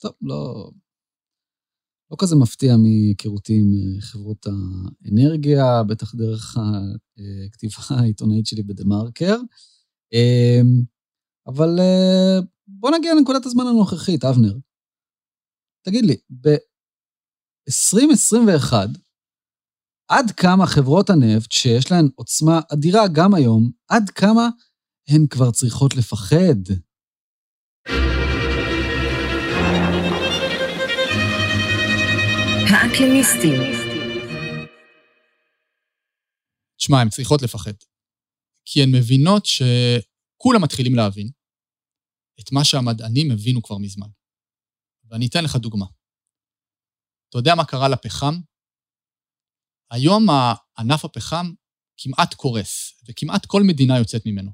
טוב, 0.00 0.12
לא, 0.20 0.70
לא 2.10 2.16
כזה 2.18 2.36
מפתיע 2.36 2.76
מהיכרותי 2.76 3.58
עם 3.58 3.72
אה, 3.74 4.00
חברות 4.00 4.46
האנרגיה, 4.46 5.82
בטח 5.82 6.14
דרך 6.14 6.56
הכתיבה 7.46 7.82
העיתונאית 8.00 8.46
שלי 8.46 8.62
בדה-מרקר. 8.62 9.36
אמ, 10.12 10.82
אבל 11.46 11.78
אה, 11.78 12.38
בוא 12.68 12.90
נגיע 12.98 13.14
לנקודת 13.14 13.46
הזמן 13.46 13.66
הנוכחית, 13.66 14.24
אבנר. 14.24 14.56
תגיד 15.86 16.04
לי, 16.04 16.16
ב-2021, 16.40 18.72
עד 20.08 20.30
כמה 20.30 20.66
חברות 20.66 21.10
הנפט, 21.10 21.52
שיש 21.52 21.90
להן 21.90 22.08
עוצמה 22.14 22.60
אדירה 22.72 23.08
גם 23.12 23.34
היום, 23.34 23.70
עד 23.88 24.10
כמה 24.10 24.48
הן 25.08 25.26
כבר 25.26 25.50
צריכות 25.50 25.96
לפחד? 25.96 26.56
האקלימיסטים. 32.70 33.60
תשמע, 36.76 37.00
הן 37.00 37.08
צריכות 37.08 37.42
לפחד. 37.42 37.72
כי 38.64 38.82
הן 38.82 38.88
מבינות 38.94 39.46
שכולם 39.46 40.62
מתחילים 40.62 40.94
להבין 40.94 41.30
את 42.40 42.52
מה 42.52 42.64
שהמדענים 42.64 43.30
הבינו 43.30 43.62
כבר 43.62 43.78
מזמן. 43.78 44.06
ואני 45.04 45.26
אתן 45.26 45.44
לך 45.44 45.56
דוגמה. 45.56 45.86
אתה 47.28 47.38
יודע 47.38 47.54
מה 47.54 47.64
קרה 47.64 47.88
לפחם? 47.88 48.34
היום 49.90 50.26
ענף 50.78 51.04
הפחם 51.04 51.52
כמעט 51.96 52.34
קורס, 52.34 53.02
וכמעט 53.08 53.46
כל 53.46 53.62
מדינה 53.62 53.98
יוצאת 53.98 54.26
ממנו. 54.26 54.50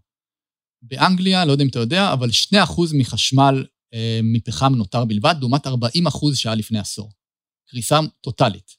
באנגליה, 0.82 1.44
לא 1.44 1.52
יודע 1.52 1.64
אם 1.64 1.68
אתה 1.68 1.78
יודע, 1.78 2.12
אבל 2.12 2.28
2% 2.54 2.56
מחשמל 2.98 3.66
אה, 3.94 4.20
מפחם 4.22 4.72
נותר 4.74 5.04
בלבד, 5.04 5.34
לעומת 5.40 5.66
40% 5.66 5.70
שהיה 6.34 6.54
לפני 6.54 6.78
עשור. 6.78 7.12
קריסה 7.66 7.98
טוטאלית. 8.20 8.76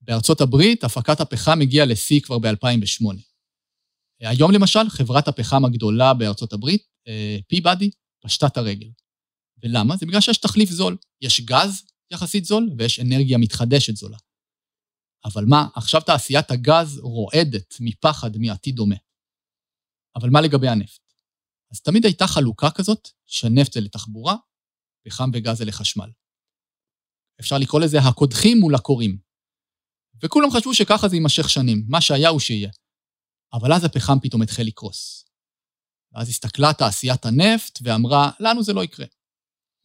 בארצות 0.00 0.40
הברית, 0.40 0.84
הפקת 0.84 1.20
הפחם 1.20 1.60
הגיעה 1.62 1.86
לשיא 1.86 2.20
כבר 2.20 2.38
ב-2008. 2.38 3.04
היום 4.20 4.52
למשל, 4.52 4.88
חברת 4.88 5.28
הפחם 5.28 5.64
הגדולה 5.64 6.14
בארצות 6.14 6.52
הברית, 6.52 6.86
פיבאדי, 7.48 7.84
אה, 7.84 7.90
פשטה 8.20 8.46
את 8.46 8.56
הרגל. 8.56 8.88
ולמה? 9.62 9.96
זה 9.96 10.06
בגלל 10.06 10.20
שיש 10.20 10.38
תחליף 10.38 10.70
זול. 10.70 10.96
יש 11.20 11.40
גז 11.40 11.82
יחסית 12.10 12.44
זול 12.44 12.70
ויש 12.78 13.00
אנרגיה 13.00 13.38
מתחדשת 13.38 13.96
זולה. 13.96 14.18
אבל 15.24 15.44
מה, 15.44 15.68
עכשיו 15.74 16.00
תעשיית 16.00 16.50
הגז 16.50 16.98
רועדת 16.98 17.74
מפחד 17.80 18.36
מעתיד 18.36 18.76
דומה. 18.76 18.96
אבל 20.16 20.30
מה 20.30 20.40
לגבי 20.40 20.68
הנפט? 20.68 21.00
אז 21.72 21.80
תמיד 21.80 22.04
הייתה 22.04 22.26
חלוקה 22.26 22.70
כזאת, 22.70 23.08
שנפט 23.26 23.72
זה 23.72 23.80
לתחבורה, 23.80 24.36
פחם 25.04 25.30
וגז 25.34 25.58
זה 25.58 25.64
לחשמל. 25.64 26.10
אפשר 27.40 27.58
לקרוא 27.58 27.80
לזה 27.80 27.98
הקודחים 27.98 28.58
מול 28.58 28.74
הקוראים. 28.74 29.18
וכולם 30.22 30.50
חשבו 30.50 30.74
שככה 30.74 31.08
זה 31.08 31.16
יימשך 31.16 31.48
שנים, 31.50 31.84
מה 31.88 32.00
שהיה 32.00 32.28
הוא 32.28 32.40
שיהיה. 32.40 32.70
אבל 33.52 33.72
אז 33.72 33.84
הפחם 33.84 34.20
פתאום 34.22 34.42
התחיל 34.42 34.66
לקרוס. 34.66 35.24
ואז 36.12 36.28
הסתכלה 36.28 36.72
תעשיית 36.72 37.26
הנפט 37.26 37.78
ואמרה, 37.82 38.30
לנו 38.40 38.62
זה 38.62 38.72
לא 38.72 38.84
יקרה. 38.84 39.06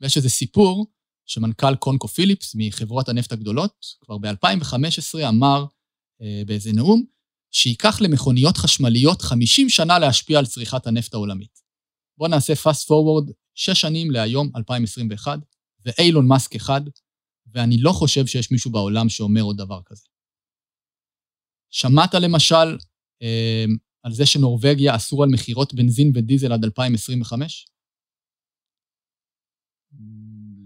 ויש 0.02 0.18
איזה 0.18 0.30
סיפור 0.30 0.88
שמנכ"ל 1.26 1.76
קונקו 1.76 2.08
פיליפס 2.08 2.56
מחברות 2.56 3.10
הנפט 3.10 3.32
הגדולות, 3.32 3.86
כבר 4.02 4.18
ב-2015 4.18 5.30
אמר 5.30 5.66
אה, 6.22 6.42
באיזה 6.46 6.72
נאום, 6.74 7.04
שייקח 7.52 8.02
למכוניות 8.02 8.58
חשמליות 8.58 9.22
50 9.22 9.70
שנה 9.70 10.00
להשפיע 10.00 10.40
על 10.40 10.46
צריכת 10.46 10.88
הנפט 10.88 11.14
העולמית. 11.14 11.62
בואו 12.18 12.30
נעשה 12.30 12.54
fast 12.54 12.86
forward 12.86 13.32
6 13.56 13.82
שנים 13.82 14.12
להיום, 14.12 14.52
2021, 14.56 15.40
ואיילון 15.86 16.28
מאסק 16.28 16.56
אחד, 16.56 16.82
ואני 17.54 17.78
לא 17.78 17.92
חושב 17.92 18.26
שיש 18.26 18.52
מישהו 18.52 18.72
בעולם 18.72 19.10
שאומר 19.10 19.42
עוד 19.42 19.58
דבר 19.58 19.82
כזה. 19.86 20.08
שמעת 21.70 22.14
למשל 22.14 22.78
אה, 23.22 23.66
על 24.04 24.14
זה 24.14 24.26
שנורבגיה 24.26 24.96
אסור 24.96 25.24
על 25.24 25.30
מכירות 25.30 25.74
בנזין 25.74 26.12
ודיזל 26.16 26.52
עד 26.54 26.64
2025? 26.64 27.66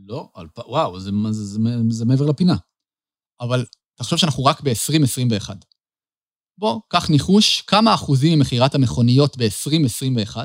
לא, 0.06 0.32
אלפ... 0.38 0.60
וואו, 0.60 1.00
זה, 1.00 1.12
זה, 1.32 1.44
זה, 1.44 1.60
זה 1.90 2.06
מעבר 2.06 2.26
לפינה. 2.26 2.56
אבל 3.42 3.66
תחשוב 3.96 4.20
שאנחנו 4.20 4.46
רק 4.46 4.62
ב-2021. 4.62 5.50
בוא, 6.58 6.82
קח 6.90 7.10
ניחוש, 7.10 7.62
כמה 7.62 7.94
אחוזים 7.94 8.40
ממכירת 8.40 8.76
המכוניות 8.76 9.38
ב-2021 9.38 10.38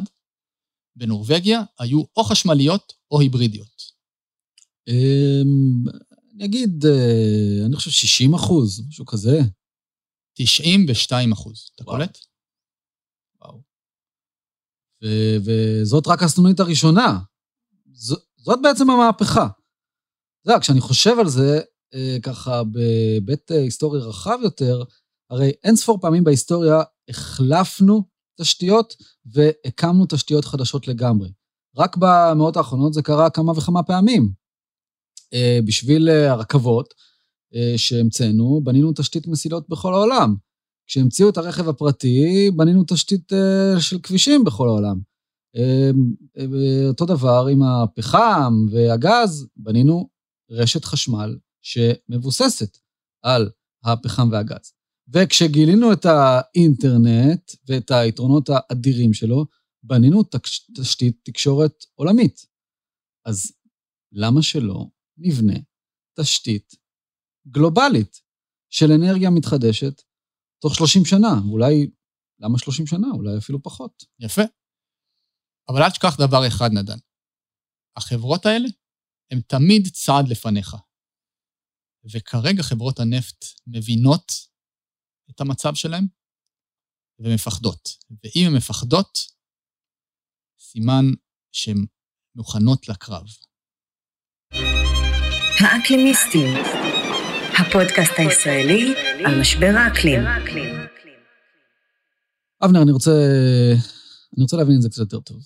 בנורבגיה 0.96 1.60
היו 1.78 2.02
או 2.16 2.24
חשמליות 2.24 2.92
או 3.10 3.20
היברידיות? 3.20 3.82
אני 6.34 6.44
אגיד, 6.44 6.84
אה, 6.86 7.66
אני 7.66 7.76
חושב 7.76 7.90
60 7.90 8.34
אחוז, 8.34 8.86
משהו 8.88 9.06
כזה. 9.06 9.40
92 10.38 11.32
אחוז, 11.32 11.70
אתה 11.74 11.84
קולט? 11.84 12.18
וואו. 13.40 13.62
ו- 15.04 15.36
וזאת 15.44 16.06
רק 16.06 16.22
הסנונית 16.22 16.60
הראשונה. 16.60 17.18
ז- 17.92 18.16
זאת 18.36 18.58
בעצם 18.62 18.90
המהפכה. 18.90 19.46
אתה 19.46 20.50
יודע, 20.50 20.60
כשאני 20.60 20.80
חושב 20.80 21.16
על 21.20 21.28
זה, 21.28 21.60
אה, 21.94 22.16
ככה 22.22 22.64
בהיבט 22.64 23.52
אה, 23.52 23.56
היסטורי 23.56 24.00
רחב 24.00 24.38
יותר, 24.42 24.82
הרי 25.30 25.52
אין 25.64 25.76
ספור 25.76 25.98
פעמים 26.00 26.24
בהיסטוריה 26.24 26.76
החלפנו 27.08 28.02
תשתיות 28.40 28.94
והקמנו 29.26 30.06
תשתיות 30.08 30.44
חדשות 30.44 30.88
לגמרי. 30.88 31.32
רק 31.76 31.96
במאות 31.96 32.56
האחרונות 32.56 32.94
זה 32.94 33.02
קרה 33.02 33.30
כמה 33.30 33.52
וכמה 33.52 33.82
פעמים. 33.82 34.41
אה, 35.34 35.58
בשביל 35.64 36.08
הרכבות 36.08 36.94
שהמצאנו, 37.76 38.60
בנינו 38.64 38.92
תשתית 38.96 39.26
מסילות 39.26 39.68
בכל 39.68 39.94
העולם. 39.94 40.34
כשהמציאו 40.86 41.28
את 41.28 41.36
הרכב 41.36 41.68
הפרטי, 41.68 42.50
בנינו 42.56 42.84
תשתית 42.88 43.32
של 43.78 43.98
כבישים 43.98 44.44
בכל 44.44 44.68
העולם. 44.68 45.00
אה, 45.56 45.90
אותו 46.88 47.06
דבר 47.06 47.46
עם 47.52 47.62
הפחם 47.62 48.52
והגז, 48.70 49.46
בנינו 49.56 50.08
רשת 50.50 50.84
חשמל 50.84 51.38
שמבוססת 51.62 52.78
על 53.22 53.50
הפחם 53.84 54.28
והגז. 54.32 54.72
וכשגילינו 55.08 55.92
את 55.92 56.06
האינטרנט 56.06 57.50
ואת 57.68 57.90
היתרונות 57.90 58.48
האדירים 58.48 59.12
שלו, 59.12 59.46
בנינו 59.82 60.22
תשתית 60.76 61.16
תקשורת 61.22 61.84
עולמית. 61.94 62.46
אז 63.26 63.52
למה 64.12 64.42
שלא 64.42 64.86
נבנה 65.22 65.58
תשתית 66.20 66.74
גלובלית 67.48 68.20
של 68.70 68.86
אנרגיה 68.96 69.30
מתחדשת 69.30 70.02
תוך 70.62 70.74
30 70.74 71.04
שנה. 71.04 71.34
אולי, 71.52 71.90
למה 72.38 72.58
30 72.58 72.86
שנה? 72.86 73.06
אולי 73.14 73.38
אפילו 73.38 73.62
פחות. 73.62 74.04
יפה. 74.18 74.42
אבל 75.68 75.82
אל 75.82 75.90
תשכח 75.90 76.16
דבר 76.26 76.42
אחד, 76.48 76.70
נדן. 76.78 76.98
החברות 77.96 78.46
האלה 78.46 78.68
הן 79.30 79.40
תמיד 79.40 79.88
צעד 79.92 80.28
לפניך. 80.30 80.76
וכרגע 82.12 82.62
חברות 82.62 82.98
הנפט 82.98 83.44
מבינות 83.66 84.32
את 85.30 85.40
המצב 85.40 85.74
שלהן 85.74 86.06
ומפחדות. 87.18 87.88
ואם 88.10 88.44
הן 88.46 88.56
מפחדות, 88.56 89.18
סימן 90.58 91.04
שהן 91.52 91.86
מוכנות 92.34 92.88
לקרב. 92.88 93.26
האקלימיסטים, 95.62 96.54
הפודקאסט 97.58 98.12
הישראלי 98.18 98.94
על 99.26 99.40
משבר 99.40 99.72
האקלים. 99.76 100.20
אבנר, 102.64 102.82
אני 102.82 102.92
רוצה, 102.92 103.10
אני 104.36 104.42
רוצה 104.42 104.56
להבין 104.56 104.76
את 104.76 104.82
זה 104.82 104.88
קצת 104.88 105.00
יותר 105.00 105.20
טוב. 105.20 105.42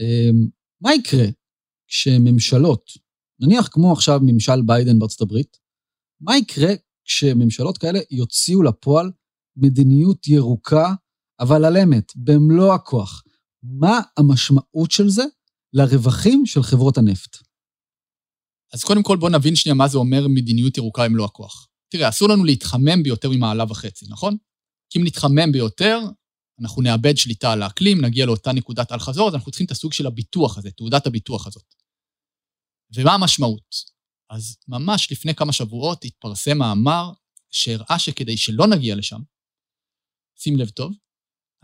אמ, 0.00 0.48
מה 0.80 0.94
יקרה 0.94 1.24
כשממשלות, 1.88 2.90
נניח 3.40 3.68
כמו 3.68 3.92
עכשיו 3.92 4.20
ממשל 4.22 4.62
ביידן 4.66 4.98
בארצות 4.98 5.20
הברית, 5.20 5.58
מה 6.20 6.36
יקרה 6.36 6.72
כשממשלות 7.04 7.78
כאלה 7.78 7.98
יוציאו 8.10 8.62
לפועל 8.62 9.10
מדיניות 9.56 10.28
ירוקה, 10.28 10.94
אבל 11.40 11.64
על 11.64 11.76
אמת, 11.76 12.12
במלוא 12.16 12.74
הכוח? 12.74 13.22
מה 13.62 14.00
המשמעות 14.16 14.90
של 14.90 15.08
זה 15.08 15.24
לרווחים 15.72 16.46
של 16.46 16.62
חברות 16.62 16.98
הנפט? 16.98 17.47
אז 18.74 18.84
קודם 18.84 19.02
כל 19.02 19.16
בואו 19.16 19.32
נבין 19.32 19.56
שנייה 19.56 19.74
מה 19.74 19.88
זה 19.88 19.98
אומר 19.98 20.28
מדיניות 20.28 20.76
ירוקה 20.76 21.04
במלוא 21.04 21.24
הכוח. 21.24 21.68
תראה, 21.88 22.08
אסור 22.08 22.28
לנו 22.28 22.44
להתחמם 22.44 23.02
ביותר 23.02 23.30
ממעלה 23.30 23.64
וחצי, 23.68 24.06
נכון? 24.08 24.36
כי 24.90 24.98
אם 24.98 25.04
נתחמם 25.04 25.52
ביותר, 25.52 25.98
אנחנו 26.60 26.82
נאבד 26.82 27.16
שליטה 27.16 27.52
על 27.52 27.62
האקלים, 27.62 28.04
נגיע 28.04 28.26
לאותה 28.26 28.52
נקודת 28.52 28.92
אל-חזור, 28.92 29.28
אז 29.28 29.34
אנחנו 29.34 29.50
צריכים 29.50 29.66
את 29.66 29.70
הסוג 29.70 29.92
של 29.92 30.06
הביטוח 30.06 30.58
הזה, 30.58 30.70
תעודת 30.70 31.06
הביטוח 31.06 31.46
הזאת. 31.46 31.74
ומה 32.94 33.14
המשמעות? 33.14 33.74
אז 34.30 34.56
ממש 34.68 35.12
לפני 35.12 35.34
כמה 35.34 35.52
שבועות 35.52 36.04
התפרסם 36.04 36.58
מאמר 36.58 37.12
שהראה 37.50 37.98
שכדי 37.98 38.36
שלא 38.36 38.66
נגיע 38.66 38.94
לשם, 38.94 39.20
שים 40.38 40.56
לב 40.56 40.68
טוב, 40.68 40.92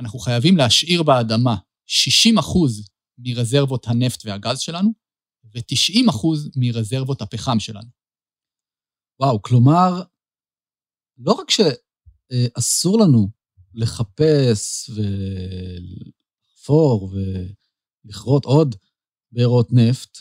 אנחנו 0.01 0.19
חייבים 0.19 0.57
להשאיר 0.57 1.03
באדמה 1.03 1.57
60 1.87 2.39
אחוז 2.39 2.89
מרזרבות 3.19 3.87
הנפט 3.89 4.23
והגז 4.25 4.61
שלנו, 4.61 5.04
ו-90 5.55 6.11
אחוז 6.11 6.51
מרזרבות 6.57 7.23
הפחם 7.23 7.61
שלנו. 7.61 7.89
וואו, 9.21 9.43
כלומר, 9.43 10.03
לא 11.19 11.33
רק 11.33 11.51
שאסור 11.51 13.01
לנו 13.01 13.29
לחפש 13.75 14.91
ולחפור 16.55 17.13
ולכרות 18.05 18.45
עוד 18.45 18.75
בארות 19.33 19.69
נפט, 19.73 20.19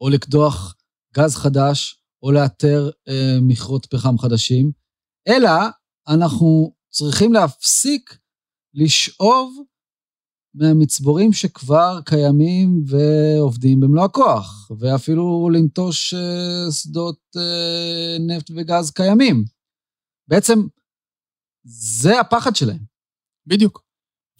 או 0.00 0.08
לקדוח 0.08 0.76
גז 1.16 1.36
חדש, 1.36 2.00
או 2.22 2.32
לאתר 2.32 2.90
אה, 3.08 3.36
מכרות 3.48 3.86
פחם 3.86 4.18
חדשים, 4.18 4.72
אלא 5.28 5.50
אנחנו 6.08 6.74
צריכים 6.90 7.32
להפסיק 7.32 8.18
לשאוב 8.74 9.56
מהמצבורים 10.54 11.32
שכבר 11.32 12.00
קיימים 12.04 12.84
ועובדים 12.86 13.80
במלוא 13.80 14.04
הכוח, 14.04 14.70
ואפילו 14.78 15.50
לנטוש 15.52 16.14
אה, 16.14 16.72
שדות 16.72 17.20
אה, 17.36 18.16
נפט 18.20 18.50
וגז 18.50 18.90
קיימים. 18.90 19.44
בעצם, 20.28 20.58
זה 21.64 22.20
הפחד 22.20 22.56
שלהם. 22.56 22.84
בדיוק. 23.46 23.84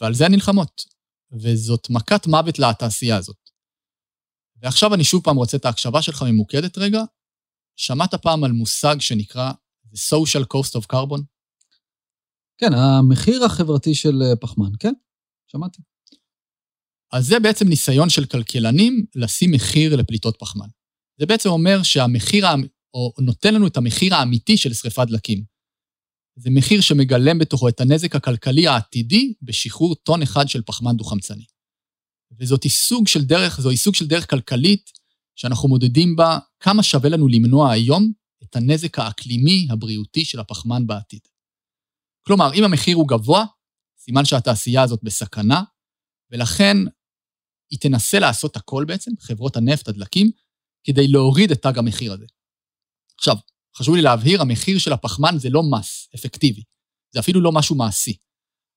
ועל 0.01 0.15
זה 0.15 0.27
הנלחמות. 0.27 0.85
וזאת 1.33 1.91
מכת 1.91 2.27
מוות 2.27 2.59
לתעשייה 2.59 3.17
הזאת. 3.17 3.51
ועכשיו 4.63 4.95
אני 4.95 5.05
שוב 5.05 5.25
פעם 5.25 5.37
רוצה 5.37 5.57
את 5.57 5.65
ההקשבה 5.65 6.03
שלך 6.03 6.23
ממוקדת 6.23 6.79
רגע. 6.79 7.03
שמעת 7.77 8.15
פעם 8.15 8.45
על 8.45 8.53
מושג 8.53 8.97
שנקרא 9.01 9.53
The 9.93 9.97
social 9.97 10.45
cost 10.55 10.81
of 10.81 10.87
carbon? 10.93 11.23
כן, 12.59 12.73
המחיר 12.73 13.45
החברתי 13.45 13.95
של 13.95 14.23
אה, 14.23 14.37
פחמן, 14.37 14.71
כן, 14.79 14.93
שמעתי. 15.47 15.83
אז 17.15 17.27
זה 17.27 17.41
בעצם 17.41 17.69
ניסיון 17.69 18.11
של 18.11 18.25
כלכלנים 18.25 19.07
לשים 19.15 19.51
מחיר 19.51 19.97
לפליטות 19.97 20.37
פחמן. 20.39 20.67
זה 21.21 21.27
בעצם 21.27 21.49
אומר 21.49 21.83
שהמחיר, 21.83 22.47
או 22.95 23.13
נותן 23.19 23.55
לנו 23.55 23.67
את 23.67 23.77
המחיר 23.77 24.15
האמיתי 24.15 24.57
של 24.57 24.75
שריפת 24.75 25.07
דלקים. 25.09 25.45
זה 26.37 26.51
מחיר 26.51 26.81
שמגלם 26.81 27.39
בתוכו 27.39 27.69
את 27.69 27.81
הנזק 27.81 28.17
הכלכלי 28.17 28.67
העתידי 28.67 29.35
בשחרור 29.43 29.95
טון 29.95 30.23
אחד 30.23 30.49
של 30.49 30.63
פחמן 30.63 30.97
דו-חמצני. 30.97 31.45
וזאת 32.39 32.67
סוג 32.67 33.09
של 33.09 33.25
דרך, 33.25 33.61
זוהי 33.61 33.77
סוג 33.77 33.95
של 33.95 34.07
דרך 34.07 34.31
כלכלית 34.31 34.91
שאנחנו 35.35 35.69
מודדים 35.69 36.17
בה 36.17 36.39
כמה 36.61 36.83
שווה 36.83 37.11
לנו 37.11 37.29
למנוע 37.29 37.73
היום 37.73 38.13
את 38.43 38.57
הנזק 38.57 38.99
האקלימי 38.99 39.67
הבריאותי 39.71 40.25
של 40.25 40.41
הפחמן 40.41 40.87
בעתיד. 40.87 41.21
כלומר, 42.27 42.55
אם 42.55 42.65
המחיר 42.65 42.97
הוא 42.97 43.09
גבוה, 43.09 43.45
סימן 43.99 44.25
שהתעשייה 44.25 44.83
הזאת 44.83 45.01
בסכנה, 45.03 45.63
ולכן 46.31 46.77
היא 47.71 47.79
תנסה 47.81 48.19
לעשות 48.19 48.57
הכל 48.57 48.85
בעצם, 48.89 49.11
חברות 49.21 49.57
הנפט, 49.57 49.89
הדלקים, 49.89 50.31
כדי 50.85 51.09
להוריד 51.09 51.51
את 51.51 51.63
תג 51.63 51.79
המחיר 51.79 52.13
הזה. 52.13 52.25
עכשיו, 53.19 53.37
חשוב 53.77 53.95
לי 53.95 54.03
להבהיר, 54.03 54.41
המחיר 54.41 54.79
של 54.79 54.93
הפחמן 54.93 55.39
זה 55.39 55.51
לא 55.51 55.63
מס 55.71 56.09
אפקטיבי, 56.15 56.63
זה 57.15 57.21
אפילו 57.21 57.41
לא 57.41 57.53
משהו 57.53 57.77
מעשי. 57.77 58.17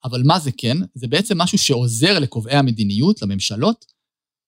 אבל 0.04 0.22
מה 0.26 0.40
זה 0.40 0.52
כן? 0.58 0.78
זה 0.94 1.08
בעצם 1.08 1.38
משהו 1.38 1.58
שעוזר 1.58 2.20
לקובעי 2.20 2.56
המדיניות, 2.56 3.22
לממשלות, 3.22 3.86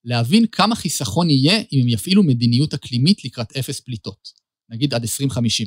להבין 0.04 0.46
כמה 0.46 0.74
חיסכון 0.74 1.30
יהיה 1.30 1.62
אם 1.72 1.80
הם 1.82 1.88
יפעילו 1.88 2.22
מדיניות 2.22 2.74
אקלימית 2.74 3.24
לקראת 3.24 3.56
אפס 3.56 3.80
פליטות, 3.80 4.28
נגיד 4.70 4.94
עד 4.94 5.02
2050. 5.02 5.66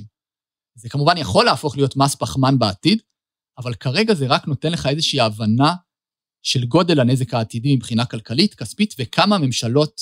זה 0.76 0.90
כמובן 0.90 1.18
יכול 1.18 1.46
להפוך 1.46 1.78
להיות 1.78 1.96
מס 1.96 2.16
פחמן 2.16 2.60
בעתיד, 2.60 3.02
אבל 3.58 3.74
כרגע 3.74 4.14
זה 4.14 4.28
רק 4.28 4.48
נותן 4.48 4.72
לך 4.72 4.86
איזושהי 4.86 5.20
הבנה 5.20 5.74
של 6.44 6.66
גודל 6.66 7.00
הנזק 7.00 7.34
העתידי 7.34 7.76
מבחינה 7.76 8.06
כלכלית, 8.06 8.54
כספית, 8.54 8.94
וכמה 9.00 9.38
ממשלות, 9.38 10.02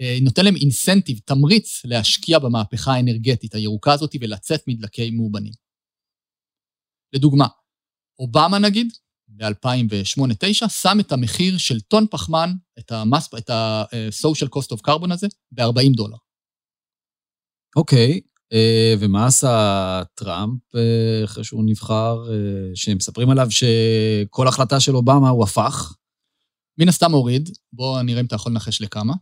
אה, 0.00 0.18
נותן 0.22 0.44
להם 0.44 0.56
אינסנטיב, 0.56 1.18
תמריץ 1.24 1.84
להשקיע 1.84 2.38
במהפכה 2.38 2.92
האנרגטית 2.92 3.54
הירוקה 3.54 3.92
הזאת 3.92 4.14
ולצאת 4.20 4.60
מדלקי 4.66 5.10
מאובנים. 5.10 5.52
לדוגמה, 7.12 7.46
אובמה 8.18 8.58
נגיד, 8.58 8.92
ב-2008-2009, 9.28 10.68
שם 10.68 11.00
את 11.00 11.12
המחיר 11.12 11.58
של 11.58 11.80
טון 11.80 12.06
פחמן, 12.10 12.50
את 12.78 12.92
ה-social 12.92 13.50
ה-social 13.50 14.48
cost 14.48 14.76
of 14.76 14.80
carbon 14.88 15.12
הזה, 15.12 15.26
ב-40 15.52 15.96
דולר. 15.96 16.16
אוקיי, 17.76 18.20
okay. 18.24 18.35
אה, 18.52 18.94
ומה 19.00 19.26
עשה 19.26 20.02
טראמפ 20.14 20.74
אה, 20.74 21.24
אחרי 21.24 21.44
שהוא 21.44 21.64
נבחר, 21.66 22.16
אה, 22.32 22.70
שמספרים 22.74 23.30
עליו 23.30 23.46
שכל 23.50 24.48
החלטה 24.48 24.80
של 24.80 24.96
אובמה 24.96 25.28
הוא 25.28 25.44
הפך? 25.44 25.96
מן 26.80 26.88
הסתם 26.88 27.12
הוריד, 27.12 27.48
בוא 27.72 28.02
נראה 28.02 28.20
אם 28.20 28.26
אתה 28.26 28.34
יכול 28.34 28.52
לנחש 28.52 28.82
לכמה. 28.82 29.14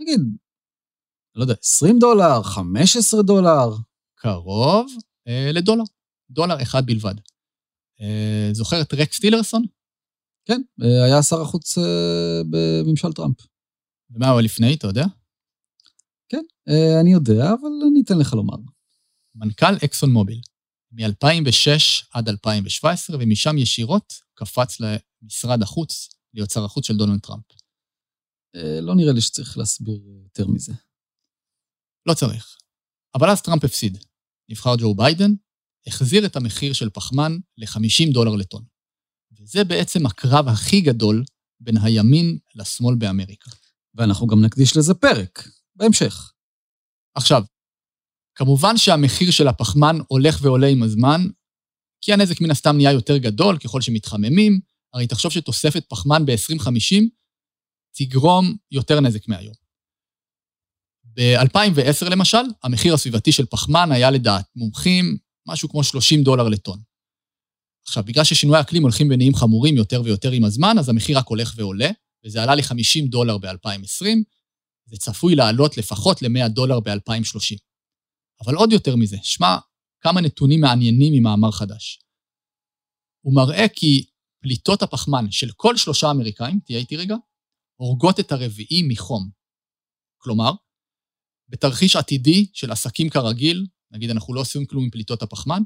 נגיד, 0.00 0.20
לא 1.34 1.42
יודע, 1.42 1.54
20 1.62 1.98
דולר, 1.98 2.42
15 2.42 3.22
דולר? 3.22 3.68
קרוב 4.14 4.86
אה, 5.28 5.50
לדולר, 5.52 5.84
דולר 6.30 6.62
אחד 6.62 6.86
בלבד. 6.86 7.14
אה, 8.00 8.48
זוכר 8.52 8.82
את 8.82 8.94
רקס 8.94 9.20
טילרסון? 9.20 9.62
כן, 10.44 10.60
היה 10.80 11.22
שר 11.22 11.40
החוץ 11.40 11.78
אה, 11.78 12.40
בממשל 12.50 13.12
טראמפ. 13.12 13.36
ומה 14.10 14.28
הוא 14.30 14.40
לפני, 14.40 14.74
אתה 14.74 14.86
יודע? 14.86 15.04
אה, 16.68 17.00
אני 17.00 17.12
יודע, 17.12 17.44
אבל 17.44 17.68
אני 17.90 18.00
אתן 18.04 18.18
לך 18.18 18.32
לומר. 18.32 18.56
מנכ"ל 19.34 19.74
אקסון 19.84 20.12
מוביל, 20.12 20.40
מ-2006 20.92 22.06
עד 22.12 22.28
2017, 22.28 23.16
ומשם 23.20 23.58
ישירות 23.58 24.12
קפץ 24.34 24.78
למשרד 24.80 25.62
החוץ, 25.62 26.08
להיות 26.34 26.50
שר 26.50 26.64
החוץ 26.64 26.86
של 26.86 26.96
דונלד 26.96 27.20
טראמפ. 27.20 27.44
אה, 28.56 28.80
לא 28.80 28.94
נראה 28.94 29.12
לי 29.12 29.20
שצריך 29.20 29.58
להסביר 29.58 30.00
יותר 30.24 30.46
מזה. 30.46 30.72
לא 32.06 32.14
צריך. 32.14 32.56
אבל 33.14 33.30
אז 33.30 33.42
טראמפ 33.42 33.64
הפסיד. 33.64 33.98
נבחר 34.48 34.74
ג'ו 34.78 34.94
ביידן, 34.94 35.30
החזיר 35.86 36.26
את 36.26 36.36
המחיר 36.36 36.72
של 36.72 36.90
פחמן 36.90 37.32
ל-50 37.58 38.12
דולר 38.12 38.36
לטון. 38.36 38.64
וזה 39.32 39.64
בעצם 39.64 40.06
הקרב 40.06 40.48
הכי 40.48 40.80
גדול 40.80 41.24
בין 41.60 41.76
הימין 41.76 42.38
לשמאל 42.54 42.94
באמריקה. 42.94 43.50
ואנחנו 43.94 44.26
גם 44.26 44.44
נקדיש 44.44 44.76
לזה 44.76 44.94
פרק. 44.94 45.48
בהמשך. 45.76 46.33
עכשיו, 47.14 47.42
כמובן 48.34 48.76
שהמחיר 48.76 49.30
של 49.30 49.48
הפחמן 49.48 49.96
הולך 50.08 50.38
ועולה 50.42 50.66
עם 50.66 50.82
הזמן, 50.82 51.20
כי 52.00 52.12
הנזק 52.12 52.40
מן 52.40 52.50
הסתם 52.50 52.76
נהיה 52.76 52.92
יותר 52.92 53.16
גדול 53.16 53.58
ככל 53.58 53.80
שמתחממים, 53.80 54.60
הרי 54.94 55.06
תחשוב 55.06 55.32
שתוספת 55.32 55.84
פחמן 55.88 56.26
ב-2050 56.26 57.02
תגרום 57.96 58.56
יותר 58.70 59.00
נזק 59.00 59.28
מהיום. 59.28 59.54
ב-2010 61.04 62.10
למשל, 62.10 62.42
המחיר 62.62 62.94
הסביבתי 62.94 63.32
של 63.32 63.46
פחמן 63.46 63.92
היה 63.92 64.10
לדעת 64.10 64.44
מומחים 64.56 65.16
משהו 65.46 65.68
כמו 65.68 65.84
30 65.84 66.22
דולר 66.22 66.48
לטון. 66.48 66.80
עכשיו, 67.86 68.04
בגלל 68.04 68.24
ששינויי 68.24 68.58
האקלים 68.58 68.82
הולכים 68.82 69.08
ונהיים 69.10 69.34
חמורים 69.34 69.76
יותר 69.76 70.02
ויותר 70.04 70.30
עם 70.30 70.44
הזמן, 70.44 70.78
אז 70.78 70.88
המחיר 70.88 71.18
רק 71.18 71.26
הולך 71.26 71.54
ועולה, 71.56 71.90
וזה 72.24 72.42
עלה 72.42 72.54
ל-50 72.54 73.08
דולר 73.08 73.38
ב-2020, 73.38 74.06
זה 74.86 74.96
צפוי 74.96 75.34
לעלות 75.34 75.76
לפחות 75.76 76.22
ל-100 76.22 76.48
דולר 76.48 76.80
ב-2030. 76.80 77.58
אבל 78.44 78.54
עוד 78.54 78.72
יותר 78.72 78.96
מזה, 78.96 79.16
שמע 79.22 79.56
כמה 80.00 80.20
נתונים 80.20 80.60
מעניינים 80.60 81.12
ממאמר 81.12 81.50
חדש. 81.50 82.00
הוא 83.24 83.34
מראה 83.34 83.68
כי 83.68 84.06
פליטות 84.42 84.82
הפחמן 84.82 85.30
של 85.30 85.50
כל 85.56 85.76
שלושה 85.76 86.10
אמריקאים, 86.10 86.60
תהיה 86.64 86.78
איתי 86.78 86.96
רגע, 86.96 87.14
הורגות 87.76 88.20
את 88.20 88.32
הרביעי 88.32 88.82
מחום. 88.88 89.30
כלומר, 90.18 90.52
בתרחיש 91.48 91.96
עתידי 91.96 92.46
של 92.52 92.70
עסקים 92.70 93.10
כרגיל, 93.10 93.66
נגיד 93.90 94.10
אנחנו 94.10 94.34
לא 94.34 94.40
עושים 94.40 94.66
כלום 94.66 94.84
עם 94.84 94.90
פליטות 94.90 95.22
הפחמן, 95.22 95.62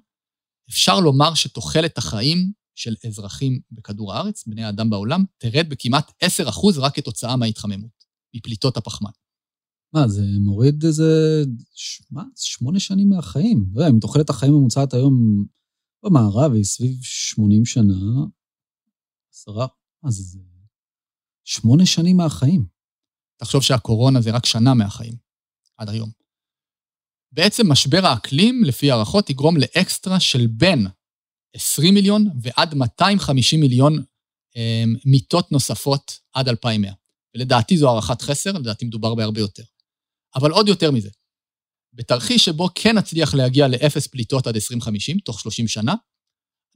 אפשר 0.70 1.00
לומר 1.00 1.34
שתוחלת 1.34 1.98
החיים 1.98 2.52
של 2.74 2.94
אזרחים 3.06 3.60
בכדור 3.70 4.14
הארץ, 4.14 4.46
בני 4.46 4.64
האדם 4.64 4.90
בעולם, 4.90 5.24
תרד 5.38 5.68
בכמעט 5.68 6.24
10% 6.24 6.80
רק 6.80 6.94
כתוצאה 6.94 7.36
מההתחממות, 7.36 7.97
מפליטות 8.34 8.76
הפחמן. 8.76 9.10
מה, 9.94 10.08
זה 10.08 10.22
מוריד 10.40 10.84
איזה... 10.84 11.42
מה? 12.10 12.22
שמונה 12.36 12.80
שנים 12.80 13.08
מהחיים. 13.08 13.66
לא 13.72 13.80
יודע, 13.80 13.90
אם 13.90 13.98
תוחלת 14.00 14.30
החיים 14.30 14.54
הממוצעת 14.54 14.94
היום 14.94 15.44
במערב 16.04 16.52
היא 16.52 16.64
סביב 16.64 17.02
80 17.02 17.64
שנה, 17.64 17.94
עשרה? 19.32 19.66
זה 20.08 20.38
שמונה 21.44 21.86
שנים 21.86 22.16
מהחיים. 22.16 22.66
תחשוב 23.40 23.62
שהקורונה 23.62 24.20
זה 24.20 24.30
רק 24.30 24.46
שנה 24.46 24.74
מהחיים, 24.74 25.16
עד 25.76 25.88
היום. 25.88 26.10
בעצם 27.32 27.72
משבר 27.72 28.06
האקלים, 28.06 28.64
לפי 28.64 28.90
הערכות, 28.90 29.30
יגרום 29.30 29.56
לאקסטרה 29.56 30.20
של 30.20 30.46
בין 30.46 30.86
20 31.54 31.94
מיליון 31.94 32.24
ועד 32.42 32.74
250 32.74 33.60
מיליון 33.60 34.04
אה, 34.56 34.84
מיטות 35.04 35.52
נוספות 35.52 36.18
עד 36.32 36.48
2100. 36.48 36.92
ולדעתי 37.34 37.78
זו 37.78 37.88
הערכת 37.88 38.22
חסר, 38.22 38.52
לדעתי 38.52 38.84
מדובר 38.84 39.14
בהרבה 39.14 39.40
יותר. 39.40 39.62
אבל 40.34 40.50
עוד 40.50 40.68
יותר 40.68 40.90
מזה, 40.90 41.10
בתרחיש 41.92 42.44
שבו 42.44 42.68
כן 42.74 42.98
נצליח 42.98 43.34
להגיע 43.34 43.68
לאפס 43.68 44.06
פליטות 44.06 44.46
עד 44.46 44.54
2050, 44.54 45.18
תוך 45.18 45.40
30 45.40 45.68
שנה, 45.68 45.94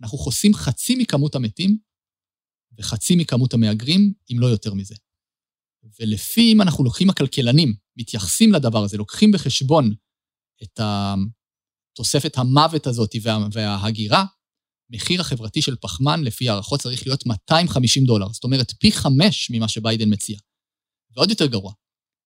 אנחנו 0.03 0.19
חוסים 0.19 0.55
חצי 0.55 0.97
מכמות 0.99 1.35
המתים 1.35 1.79
וחצי 2.79 3.17
מכמות 3.17 3.55
המהגרים, 3.55 4.13
אם 4.33 4.41
לא 4.41 4.47
יותר 4.47 4.75
מזה. 4.75 4.95
ולפי, 6.01 6.53
אם 6.53 6.63
אנחנו 6.63 6.85
לוקחים 6.85 7.11
הכלכלנים, 7.11 7.75
מתייחסים 7.97 8.53
לדבר 8.53 8.85
הזה, 8.85 8.97
לוקחים 8.97 9.33
בחשבון 9.33 9.95
את 10.63 10.81
תוספת 11.97 12.39
המוות 12.39 12.87
הזאת 12.87 13.11
וה, 13.23 13.39
וההגירה, 13.53 14.25
מחיר 14.93 15.21
החברתי 15.21 15.63
של 15.63 15.77
פחמן, 15.77 16.25
לפי 16.25 16.49
הערכות, 16.49 16.81
צריך 16.81 17.07
להיות 17.07 17.27
250 17.27 18.05
דולר. 18.05 18.29
זאת 18.33 18.45
אומרת, 18.45 18.73
פי 18.81 18.93
חמש 18.93 19.51
ממה 19.51 19.69
שביידן 19.69 20.13
מציע. 20.13 20.39
ועוד 21.17 21.31
יותר 21.31 21.47
גרוע, 21.47 21.73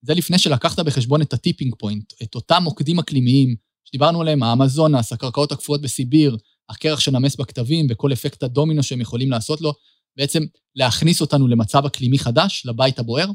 זה 0.02 0.14
לפני 0.14 0.38
שלקחת 0.38 0.81
בחשבון 0.81 1.22
את 1.22 1.33
ה 1.33 1.38
tipping 1.38 1.74
point, 1.79 2.12
את 2.22 2.35
אותם 2.35 2.62
מוקדים 2.62 2.98
אקלימיים 2.98 3.57
שדיברנו 3.85 4.20
עליהם, 4.20 4.42
האמזונס, 4.42 5.12
הקרקעות 5.12 5.52
הקפואות 5.52 5.83
בסיביר, 5.83 6.37
הקרח 6.68 7.00
שנמס 7.00 7.37
בקטבים 7.37 7.87
וכל 7.90 8.12
אפקט 8.12 8.42
הדומינו 8.42 8.83
שהם 8.83 9.00
יכולים 9.00 9.31
לעשות 9.31 9.61
לו, 9.61 9.72
בעצם 10.16 10.42
להכניס 10.74 11.20
אותנו 11.20 11.48
למצב 11.48 11.85
אקלימי 11.87 12.18
חדש, 12.18 12.66
לבית 12.66 12.98
הבוער. 12.98 13.29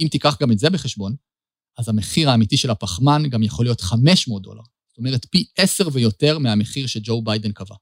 אם 0.00 0.08
תיקח 0.10 0.36
גם 0.40 0.52
את 0.52 0.58
זה 0.58 0.70
בחשבון, 0.70 1.14
אז 1.78 1.88
המחיר 1.88 2.30
האמיתי 2.30 2.56
של 2.56 2.70
הפחמן 2.70 3.28
גם 3.28 3.42
יכול 3.42 3.64
להיות 3.64 3.80
500 3.80 4.42
דולר. 4.42 4.62
זאת 4.92 4.98
אומרת, 4.98 5.24
פי 5.24 5.44
עשר 5.58 5.84
ויותר 5.92 6.38
מהמחיר 6.38 6.86
שג'ו 6.86 7.22
ביידן 7.22 7.52
קבע. 7.52 7.74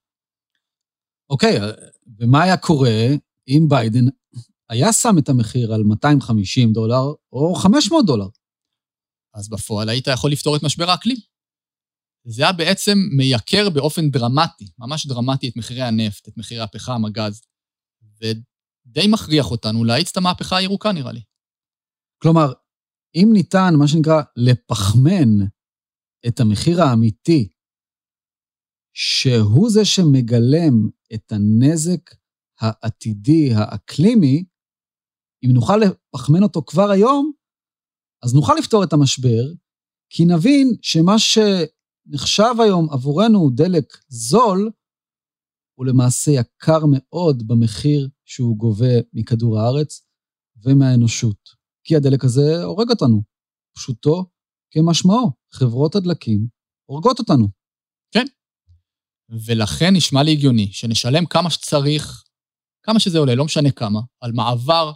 אוקיי, 1.31 1.59
ומה 2.18 2.42
היה 2.42 2.57
קורה 2.57 3.07
אם 3.49 3.66
ביידן 3.68 4.05
היה 4.68 4.92
שם 4.92 5.18
את 5.18 5.29
המחיר 5.29 5.75
על 5.75 5.83
250 5.83 6.73
דולר 6.73 7.03
או 7.33 7.55
500 7.55 8.07
דולר? 8.07 8.29
אז 9.35 9.49
בפועל 9.49 9.88
היית 9.88 10.07
יכול 10.07 10.33
לפתור 10.33 10.57
את 10.57 10.62
משבר 10.62 10.90
האקלים. 10.90 11.16
זה 12.25 12.42
היה 12.42 12.53
בעצם 12.53 12.99
מייקר 13.16 13.70
באופן 13.70 14.11
דרמטי, 14.11 14.66
ממש 14.79 15.07
דרמטי, 15.07 15.49
את 15.49 15.57
מחירי 15.57 15.83
הנפט, 15.83 16.29
את 16.29 16.37
מחירי 16.37 16.61
הפחם, 16.61 17.05
הגז, 17.05 17.42
ודי 18.20 19.07
מכריח 19.09 19.51
אותנו 19.51 19.85
להאיץ 19.85 20.11
את 20.11 20.16
המהפכה 20.16 20.57
הירוקה, 20.57 20.92
נראה 20.92 21.12
לי. 21.12 21.23
כלומר, 22.23 22.53
אם 23.14 23.29
ניתן, 23.33 23.75
מה 23.79 23.88
שנקרא, 23.88 24.23
לפחמן 24.37 25.38
את 26.28 26.40
המחיר 26.40 26.83
האמיתי, 26.83 27.48
שהוא 28.96 29.70
זה 29.70 29.85
שמגלם 29.85 30.88
את 31.14 31.33
הנזק 31.33 32.14
העתידי, 32.61 33.54
האקלימי, 33.54 34.44
אם 35.44 35.50
נוכל 35.52 35.76
לפחמן 35.76 36.42
אותו 36.42 36.62
כבר 36.66 36.90
היום, 36.90 37.33
אז 38.24 38.35
נוכל 38.35 38.54
לפתור 38.59 38.85
את 38.85 38.92
המשבר, 38.92 39.52
כי 40.11 40.24
נבין 40.24 40.66
שמה 40.83 41.14
שנחשב 41.18 42.54
היום 42.64 42.90
עבורנו 42.90 43.50
דלק 43.54 43.96
זול, 44.09 44.70
הוא 45.74 45.87
למעשה 45.87 46.30
יקר 46.30 46.78
מאוד 46.92 47.48
במחיר 47.48 48.09
שהוא 48.24 48.56
גובה 48.56 48.94
מכדור 49.12 49.59
הארץ 49.61 50.06
ומהאנושות. 50.64 51.61
כי 51.85 51.96
הדלק 51.96 52.24
הזה 52.24 52.62
הורג 52.64 52.90
אותנו, 52.90 53.22
פשוטו 53.76 54.30
כמשמעו. 54.70 55.30
חברות 55.52 55.94
הדלקים 55.94 56.46
הורגות 56.87 57.18
אותנו. 57.18 57.48
כן. 58.14 58.26
ולכן 59.46 59.96
נשמע 59.96 60.22
לי 60.22 60.33
הגיוני 60.33 60.68
שנשלם 60.72 61.26
כמה 61.26 61.50
שצריך, 61.50 62.24
כמה 62.83 63.00
שזה 63.00 63.18
עולה, 63.18 63.35
לא 63.35 63.44
משנה 63.44 63.70
כמה, 63.70 64.00
על 64.20 64.33
מעבר 64.33 64.92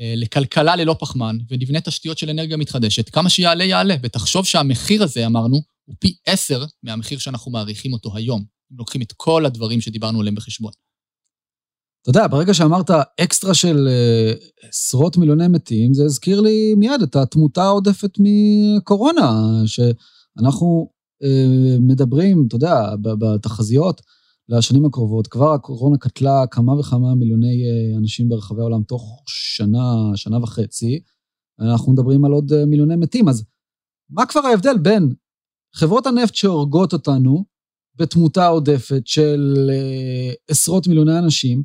אה, 0.00 0.14
לכלכלה 0.16 0.76
ללא 0.76 0.96
פחמן, 1.00 1.38
ונבנה 1.48 1.80
תשתיות 1.80 2.18
של 2.18 2.30
אנרגיה 2.30 2.56
מתחדשת, 2.56 3.10
כמה 3.10 3.30
שיעלה 3.30 3.64
יעלה, 3.64 3.94
ותחשוב 4.02 4.46
שהמחיר 4.46 5.02
הזה, 5.02 5.26
אמרנו, 5.26 5.60
הוא 5.84 5.96
פי 5.98 6.16
עשר 6.26 6.64
מהמחיר 6.82 7.18
שאנחנו 7.18 7.50
מעריכים 7.50 7.92
אותו 7.92 8.16
היום, 8.16 8.44
אם 8.72 8.76
לוקחים 8.78 9.02
את 9.02 9.12
כל 9.16 9.46
הדברים 9.46 9.80
שדיברנו 9.80 10.20
עליהם 10.20 10.34
בחשבון. 10.34 10.72
אתה 12.02 12.10
יודע, 12.10 12.26
ברגע 12.26 12.54
שאמרת 12.54 12.90
אקסטרה 13.20 13.54
של 13.54 13.88
אה, 13.88 14.32
עשרות 14.68 15.16
מיליוני 15.16 15.48
מתים, 15.48 15.94
זה 15.94 16.04
הזכיר 16.04 16.40
לי 16.40 16.74
מיד 16.74 17.02
את 17.02 17.16
התמותה 17.16 17.62
העודפת 17.62 18.10
מקורונה, 18.18 19.42
שאנחנו 19.66 20.90
אה, 21.22 21.76
מדברים, 21.80 22.44
אתה 22.48 22.56
יודע, 22.56 22.94
בתחזיות 23.02 24.00
לשנים 24.48 24.84
הקרובות, 24.84 25.26
כבר 25.26 25.52
הקורונה 25.52 25.98
קטלה 25.98 26.44
כמה 26.50 26.78
וכמה 26.78 27.14
מיליוני 27.14 27.64
אה, 27.64 27.98
אנשים 27.98 28.28
ברחבי 28.28 28.60
העולם 28.60 28.82
תוך 28.82 29.22
שנה, 29.26 30.10
שנה 30.14 30.38
וחצי, 30.42 31.00
אנחנו 31.60 31.92
מדברים 31.92 32.24
על 32.24 32.32
עוד 32.32 32.64
מיליוני 32.66 32.96
מתים. 32.96 33.28
אז 33.28 33.44
מה 34.10 34.26
כבר 34.26 34.40
ההבדל 34.40 34.78
בין 34.78 35.14
חברות 35.74 36.06
הנפט 36.06 36.34
שהורגות 36.34 36.92
אותנו 36.92 37.44
בתמותה 37.96 38.46
עודפת 38.46 39.02
של 39.04 39.70
עשרות 40.48 40.86
מיליוני 40.86 41.18
אנשים, 41.18 41.62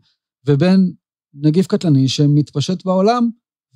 ובין 0.47 0.93
נגיף 1.33 1.67
קטלני 1.67 2.07
שמתפשט 2.07 2.85
בעולם 2.85 3.29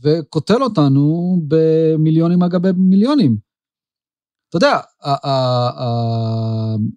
וקוטל 0.04 0.64
אותנו 0.64 1.36
במיליונים 1.48 2.40
גבי 2.40 2.70
מיליונים. 2.78 3.38
אתה 4.50 4.58
יודע, 4.58 4.78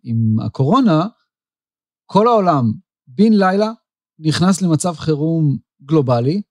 עם 0.05 0.41
הקורונה, 0.41 1.07
כל 2.07 2.27
העולם 2.27 2.73
בן 3.07 3.33
לילה 3.33 3.73
נכנס 4.19 4.63
למצב 4.63 4.95
חירום 4.95 5.57
גלובלי, 5.83 6.43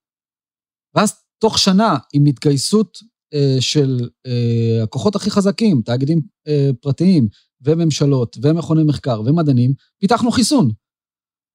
ואז 0.96 1.24
תוך 1.40 1.58
שנה, 1.58 1.98
עם 2.14 2.26
התגייסות 2.26 2.98
אה, 3.34 3.58
של 3.62 4.10
אה, 4.26 4.84
הכוחות 4.84 5.16
הכי 5.16 5.32
חזקים, 5.32 5.82
תאגידים 5.86 6.22
אה, 6.48 6.70
פרטיים 6.82 7.28
וממשלות 7.62 8.38
ומכוני 8.42 8.84
מחקר 8.84 9.22
ומדענים, 9.26 9.74
פיתחנו 10.00 10.32
חיסון. 10.32 10.72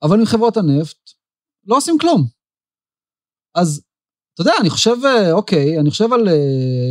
אבל 0.02 0.18
עם 0.18 0.26
חברות 0.26 0.56
הנפט, 0.56 1.10
לא 1.68 1.76
עושים 1.76 1.98
כלום. 1.98 2.26
אז 3.54 3.82
אתה 4.34 4.42
יודע, 4.42 4.52
אני 4.60 4.70
חושב, 4.70 4.96
אה, 5.04 5.32
אוקיי, 5.32 5.80
אני 5.80 5.90
חושב 5.90 6.12
על 6.12 6.28
uh, 6.28 6.32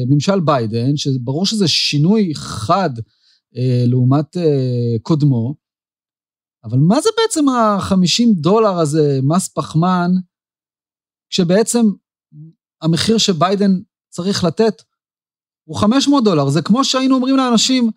ממשל 0.10 0.40
ביידן, 0.40 0.98
שברור 0.98 1.46
שזה 1.46 1.68
שינוי 1.68 2.36
חד 2.36 2.90
uh, 2.98 3.60
לעומת 3.88 4.38
uh, 4.38 5.02
קודמו, 5.02 5.56
אבל 6.64 6.78
מה 6.78 7.02
זה 7.02 7.10
בעצם 7.18 7.50
ה-50 7.50 8.42
דולר 8.42 8.80
הזה, 8.80 9.20
מס 9.24 9.48
פחמן, 9.48 10.12
כשבעצם 11.30 11.86
המחיר 12.82 13.18
שביידן 13.18 13.72
צריך 14.10 14.44
לתת 14.44 14.82
הוא 15.64 15.78
500 15.78 16.24
דולר? 16.24 16.50
זה 16.50 16.62
כמו 16.62 16.84
שהיינו 16.84 17.16
אומרים 17.16 17.38
לאנשים, 17.38 17.90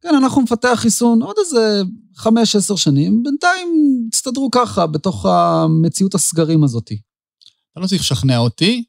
כן, 0.00 0.14
אנחנו 0.22 0.42
נפתח 0.42 0.74
חיסון 0.76 1.22
עוד 1.22 1.36
איזה 1.38 1.82
חמש, 2.16 2.56
עשר 2.56 2.76
שנים, 2.76 3.22
בינתיים 3.22 3.68
תסתדרו 4.12 4.48
ככה 4.52 4.86
בתוך 4.86 5.26
המציאות 5.26 6.14
הסגרים 6.14 6.64
הזאת. 6.64 6.86
אתה 7.72 7.80
לא 7.80 7.86
צריך 7.86 8.00
לשכנע 8.00 8.38
אותי, 8.38 8.84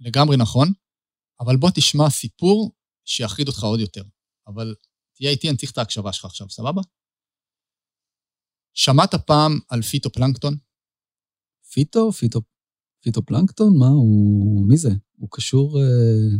לגמרי 0.00 0.36
נכון, 0.36 0.72
אבל 1.40 1.56
בוא 1.56 1.70
תשמע 1.74 2.10
סיפור 2.10 2.72
שיחריד 3.04 3.48
אותך 3.48 3.62
עוד 3.64 3.80
יותר. 3.80 4.02
אבל 4.46 4.74
תהיה 5.16 5.30
איתי, 5.30 5.48
אני 5.48 5.56
צריך 5.56 5.72
את 5.72 5.78
ההקשבה 5.78 6.12
שלך 6.12 6.24
עכשיו, 6.24 6.50
סבבה? 6.50 6.82
שמעת 8.74 9.14
פעם 9.14 9.58
על 9.68 9.82
פיטופלנקטון? 9.82 10.56
פיטו? 11.72 12.12
פיטו... 12.12 12.40
פיטופלנקטון? 13.02 13.78
מה 13.78 13.86
הוא... 13.88 14.68
מי 14.68 14.76
זה? 14.76 14.90
הוא 15.16 15.28
קשור... 15.32 15.80
אה, 15.80 16.36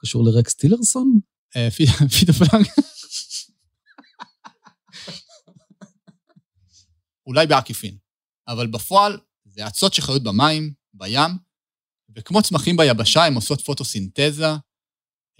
קשור 0.00 0.24
לרקס 0.24 0.54
טילרסון? 0.54 1.20
אה, 1.56 1.70
פי- 1.70 1.86
פיטופלנקטון. 2.20 2.84
אולי 7.26 7.46
בעקיפין, 7.46 7.96
אבל 8.48 8.66
בפועל 8.66 9.18
זה 9.44 9.66
אצות 9.66 9.94
שחיות 9.94 10.22
במים, 10.22 10.74
בים, 10.94 11.30
וכמו 12.16 12.42
צמחים 12.42 12.76
ביבשה, 12.76 13.24
הן 13.24 13.34
עושות 13.34 13.60
פוטוסינתזה, 13.60 14.46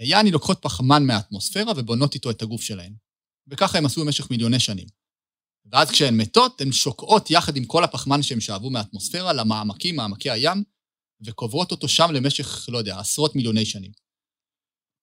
יעני 0.00 0.30
לוקחות 0.30 0.58
פחמן 0.62 1.06
מהאטמוספירה 1.06 1.72
ובונות 1.76 2.14
איתו 2.14 2.30
את 2.30 2.42
הגוף 2.42 2.62
שלהן. 2.62 2.94
וככה 3.48 3.78
הם 3.78 3.86
עשו 3.86 4.04
במשך 4.04 4.30
מיליוני 4.30 4.60
שנים. 4.60 4.86
ואז 5.72 5.90
כשהן 5.90 6.20
מתות, 6.20 6.60
הן 6.60 6.72
שוקעות 6.72 7.30
יחד 7.30 7.56
עם 7.56 7.64
כל 7.64 7.84
הפחמן 7.84 8.22
שהם 8.22 8.40
שאבו 8.40 8.70
מהאטמוספירה 8.70 9.32
למעמקים, 9.32 9.96
מעמקי 9.96 10.30
הים, 10.30 10.62
וקוברות 11.24 11.70
אותו 11.70 11.88
שם 11.88 12.10
למשך, 12.12 12.68
לא 12.68 12.78
יודע, 12.78 12.98
עשרות 12.98 13.36
מיליוני 13.36 13.64
שנים. 13.64 13.92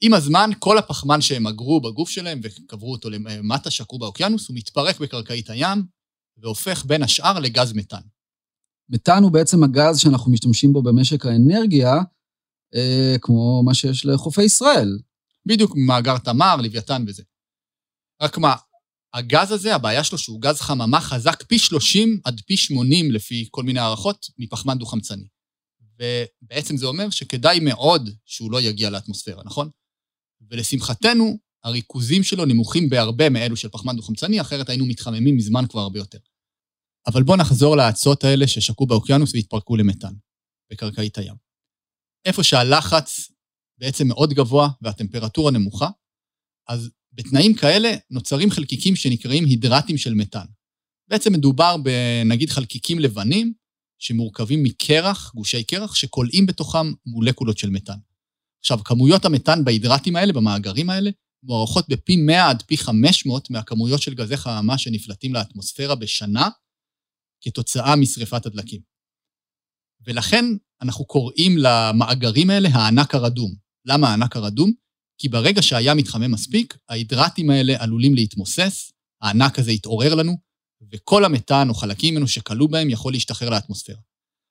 עם 0.01 0.13
הזמן, 0.13 0.49
כל 0.59 0.77
הפחמן 0.77 1.21
שהם 1.21 1.47
אגרו 1.47 1.81
בגוף 1.81 2.09
שלהם 2.09 2.39
וקברו 2.43 2.91
אותו 2.91 3.09
למטה, 3.09 3.71
שקעו 3.71 3.99
באוקיינוס, 3.99 4.47
הוא 4.47 4.57
מתפרק 4.57 4.99
בקרקעית 4.99 5.49
הים, 5.49 5.83
והופך 6.37 6.85
בין 6.85 7.03
השאר 7.03 7.39
לגז 7.39 7.73
מתאן. 7.73 8.01
מתאן 8.89 9.23
הוא 9.23 9.31
בעצם 9.31 9.63
הגז 9.63 9.99
שאנחנו 9.99 10.31
משתמשים 10.31 10.73
בו 10.73 10.83
במשק 10.83 11.25
האנרגיה, 11.25 11.93
אה, 12.75 13.15
כמו 13.21 13.63
מה 13.63 13.73
שיש 13.73 14.05
לחופי 14.05 14.43
ישראל. 14.43 14.99
בדיוק 15.45 15.71
מאגר 15.87 16.17
תמר, 16.17 16.55
לוויתן 16.55 17.03
וזה. 17.07 17.23
רק 18.21 18.37
מה, 18.37 18.55
הגז 19.13 19.51
הזה, 19.51 19.75
הבעיה 19.75 20.03
שלו 20.03 20.17
שהוא 20.17 20.41
גז 20.41 20.61
חממה 20.61 21.01
חזק 21.01 21.43
פי 21.43 21.59
30 21.59 22.19
עד 22.23 22.41
פי 22.47 22.57
80 22.57 23.11
לפי 23.11 23.47
כל 23.51 23.63
מיני 23.63 23.79
הערכות 23.79 24.25
מפחמן 24.37 24.77
דו-חמצני. 24.77 25.27
ובעצם 25.99 26.77
זה 26.77 26.85
אומר 26.85 27.09
שכדאי 27.09 27.59
מאוד 27.59 28.09
שהוא 28.25 28.51
לא 28.51 28.61
יגיע 28.61 28.89
לאטמוספירה, 28.89 29.43
נכון? 29.45 29.69
ולשמחתנו, 30.49 31.37
הריכוזים 31.63 32.23
שלו 32.23 32.45
נמוכים 32.45 32.89
בהרבה 32.89 33.29
מאלו 33.29 33.55
של 33.57 33.69
פחמן 33.69 33.95
דו-חמצני, 33.95 34.41
אחרת 34.41 34.69
היינו 34.69 34.85
מתחממים 34.85 35.37
מזמן 35.37 35.67
כבר 35.69 35.81
הרבה 35.81 35.99
יותר. 35.99 36.17
אבל 37.07 37.23
בואו 37.23 37.37
נחזור 37.37 37.77
לאצות 37.77 38.23
האלה 38.23 38.47
ששקעו 38.47 38.87
באוקיינוס 38.87 39.33
והתפרקו 39.33 39.75
למתאן, 39.75 40.13
בקרקעית 40.71 41.17
הים. 41.17 41.35
איפה 42.25 42.43
שהלחץ 42.43 43.31
בעצם 43.77 44.07
מאוד 44.07 44.33
גבוה 44.33 44.69
והטמפרטורה 44.81 45.51
נמוכה, 45.51 45.89
אז 46.67 46.89
בתנאים 47.13 47.53
כאלה 47.53 47.91
נוצרים 48.09 48.51
חלקיקים 48.51 48.95
שנקראים 48.95 49.45
הידרטים 49.45 49.97
של 49.97 50.13
מתאן. 50.13 50.45
בעצם 51.09 51.33
מדובר 51.33 51.75
בנגיד 51.77 52.49
חלקיקים 52.49 52.99
לבנים 52.99 53.53
שמורכבים 53.99 54.63
מקרח, 54.63 55.31
גושי 55.35 55.63
קרח, 55.63 55.95
שכולאים 55.95 56.45
בתוכם 56.45 56.93
מולקולות 57.05 57.57
של 57.57 57.69
מתאן. 57.69 57.97
עכשיו, 58.59 58.79
כמויות 58.83 59.25
המתאן 59.25 59.63
בהידרטים 59.63 60.15
האלה, 60.15 60.33
במאגרים 60.33 60.89
האלה, 60.89 61.09
מוערכות 61.43 61.89
בפי 61.89 62.15
100 62.15 62.49
עד 62.49 62.61
פי 62.61 62.77
500 62.77 63.49
מהכמויות 63.49 64.01
של 64.01 64.13
גזי 64.13 64.37
חממה 64.37 64.77
שנפלטים 64.77 65.33
לאטמוספירה 65.33 65.95
בשנה, 65.95 66.49
כתוצאה 67.41 67.95
משרפת 67.95 68.45
הדלקים. 68.45 68.81
ולכן 70.05 70.45
אנחנו 70.81 71.05
קוראים 71.05 71.57
למאגרים 71.57 72.49
האלה 72.49 72.69
הענק 72.69 73.15
הרדום. 73.15 73.53
למה 73.85 74.09
הענק 74.09 74.35
הרדום? 74.35 74.71
כי 75.17 75.29
ברגע 75.29 75.61
שהים 75.61 75.97
מתחמם 75.97 76.31
מספיק, 76.31 76.77
ההידרטים 76.89 77.49
האלה 77.49 77.73
עלולים 77.79 78.15
להתמוסס, 78.15 78.91
הענק 79.21 79.59
הזה 79.59 79.71
יתעורר 79.71 80.15
לנו, 80.15 80.37
וכל 80.91 81.25
המתאן 81.25 81.69
או 81.69 81.73
חלקים 81.73 82.13
ממנו 82.13 82.27
שכלו 82.27 82.67
בהם 82.67 82.89
יכול 82.89 83.13
להשתחרר 83.13 83.49
לאטמוספירה. 83.49 83.99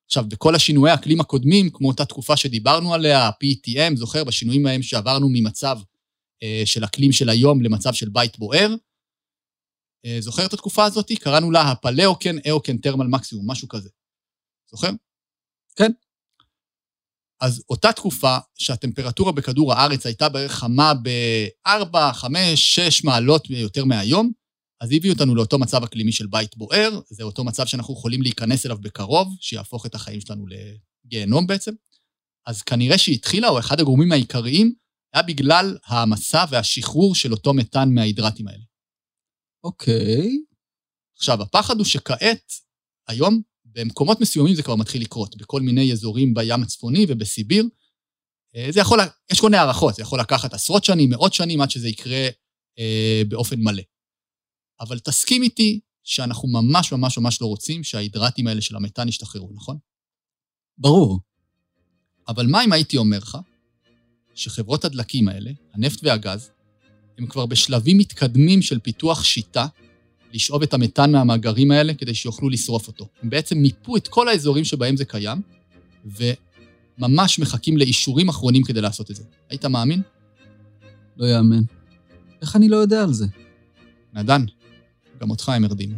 עכשיו, 0.06 0.24
בכל 0.28 0.54
השינויי 0.54 0.92
האקלים 0.92 1.20
הקודמים, 1.20 1.70
כמו 1.70 1.88
אותה 1.88 2.04
תקופה 2.04 2.36
שדיברנו 2.36 2.94
עליה, 2.94 3.26
ה-PTM, 3.26 3.96
זוכר, 3.96 4.24
בשינויים 4.24 4.66
ההם 4.66 4.82
שעברנו 4.82 5.28
ממצב 5.28 5.78
של 6.64 6.84
אקלים 6.84 7.12
של 7.12 7.28
היום 7.28 7.62
למצב 7.62 7.92
של 7.92 8.08
בית 8.08 8.38
בוער, 8.38 8.74
אה, 10.06 10.16
זוכר 10.20 10.46
את 10.46 10.52
התקופה 10.52 10.84
הזאת? 10.84 11.12
קראנו 11.20 11.50
לה 11.50 11.70
הפלאוקן 11.70 12.36
אאוקן 12.48 12.78
טרמל 12.78 13.06
מקסימום, 13.06 13.50
משהו 13.50 13.68
כזה. 13.68 13.88
זוכר? 14.70 14.90
כן. 15.76 15.92
אז 17.40 17.64
אותה 17.70 17.92
תקופה 17.92 18.38
שהטמפרטורה 18.58 19.32
בכדור 19.32 19.72
הארץ 19.72 20.06
הייתה 20.06 20.28
בערך 20.28 20.52
חמה 20.52 20.92
ב-4, 21.02 22.12
5, 22.12 22.74
6 22.74 23.04
מעלות 23.04 23.50
יותר 23.50 23.84
מהיום, 23.84 24.32
אז 24.80 24.92
הביא 24.92 25.10
אותנו 25.10 25.34
לאותו 25.34 25.58
מצב 25.58 25.82
אקלימי 25.84 26.12
של 26.12 26.26
בית 26.26 26.56
בוער, 26.56 27.00
זה 27.08 27.22
אותו 27.22 27.44
מצב 27.44 27.66
שאנחנו 27.66 27.94
יכולים 27.94 28.22
להיכנס 28.22 28.66
אליו 28.66 28.78
בקרוב, 28.80 29.36
שיהפוך 29.40 29.86
את 29.86 29.94
החיים 29.94 30.20
שלנו 30.20 30.46
לגיהנום 30.46 31.46
בעצם. 31.46 31.72
אז 32.46 32.62
כנראה 32.62 32.98
שהתחילה, 32.98 33.48
או 33.48 33.58
אחד 33.58 33.80
הגורמים 33.80 34.12
העיקריים, 34.12 34.74
היה 35.12 35.22
בגלל 35.22 35.78
העמסה 35.84 36.44
והשחרור 36.50 37.14
של 37.14 37.32
אותו 37.32 37.54
מתאן 37.54 37.94
מההידרטים 37.94 38.48
האלה. 38.48 38.64
אוקיי. 39.64 40.28
עכשיו, 41.16 41.42
הפחד 41.42 41.76
הוא 41.76 41.84
שכעת, 41.84 42.52
היום, 43.08 43.42
במקומות 43.64 44.20
מסוימים 44.20 44.54
זה 44.54 44.62
כבר 44.62 44.76
מתחיל 44.76 45.02
לקרות, 45.02 45.36
בכל 45.36 45.60
מיני 45.60 45.92
אזורים 45.92 46.34
בים 46.34 46.62
הצפוני 46.62 47.06
ובסיביר. 47.08 47.64
אה, 48.56 48.66
זה 48.70 48.80
יכול, 48.80 49.00
יש 49.32 49.40
כל 49.40 49.46
מיני 49.46 49.56
הערכות, 49.56 49.94
זה 49.94 50.02
יכול 50.02 50.20
לקחת 50.20 50.54
עשרות 50.54 50.84
שנים, 50.84 51.10
מאות 51.10 51.34
שנים, 51.34 51.60
עד 51.60 51.70
שזה 51.70 51.88
יקרה 51.88 52.28
אה, 52.78 53.22
באופן 53.28 53.60
מלא. 53.60 53.82
אבל 54.80 54.98
תסכים 54.98 55.42
איתי 55.42 55.80
שאנחנו 56.04 56.48
ממש 56.48 56.92
ממש 56.92 57.18
ממש 57.18 57.40
לא 57.40 57.46
רוצים 57.46 57.84
שההידרטים 57.84 58.46
האלה 58.46 58.60
של 58.60 58.76
המתאן 58.76 59.08
ישתחררו, 59.08 59.52
נכון? 59.54 59.78
ברור. 60.78 61.20
אבל 62.28 62.46
מה 62.46 62.64
אם 62.64 62.72
הייתי 62.72 62.96
אומר 62.96 63.18
לך 63.18 63.38
שחברות 64.34 64.84
הדלקים 64.84 65.28
האלה, 65.28 65.50
הנפט 65.74 66.00
והגז, 66.02 66.50
הם 67.18 67.26
כבר 67.26 67.46
בשלבים 67.46 67.98
מתקדמים 67.98 68.62
של 68.62 68.78
פיתוח 68.78 69.24
שיטה 69.24 69.66
לשאוב 70.32 70.62
את 70.62 70.74
המתאן 70.74 71.12
מהמאגרים 71.12 71.70
האלה 71.70 71.94
כדי 71.94 72.14
שיוכלו 72.14 72.48
לשרוף 72.48 72.88
אותו. 72.88 73.08
הם 73.22 73.30
בעצם 73.30 73.58
מיפו 73.58 73.96
את 73.96 74.08
כל 74.08 74.28
האזורים 74.28 74.64
שבהם 74.64 74.96
זה 74.96 75.04
קיים, 75.04 75.42
וממש 76.04 77.38
מחכים 77.38 77.76
לאישורים 77.76 78.28
אחרונים 78.28 78.62
כדי 78.62 78.80
לעשות 78.80 79.10
את 79.10 79.16
זה. 79.16 79.22
היית 79.50 79.64
מאמין? 79.64 80.02
לא 81.16 81.26
יאמן. 81.26 81.62
איך 82.42 82.56
אני 82.56 82.68
לא 82.68 82.76
יודע 82.76 83.02
על 83.02 83.12
זה? 83.12 83.26
נדן, 84.14 84.44
גם 85.20 85.30
אותך 85.30 85.48
הם 85.48 85.64
הרדימו. 85.64 85.96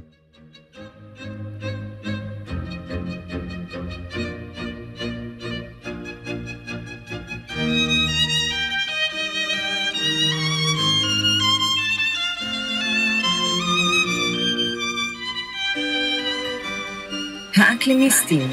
האקלימיסטים, 17.85 18.51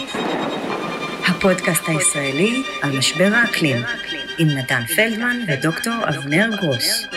הפודקאסט 1.27 1.83
הישראלי 1.87 2.63
על 2.81 2.97
משבר 2.97 3.29
האקלים, 3.33 3.77
עם 4.37 4.47
נתן 4.47 4.83
פלדמן 4.95 5.37
ודוקטור 5.47 5.93
אבנר 6.09 6.49
גרוס. 6.55 7.07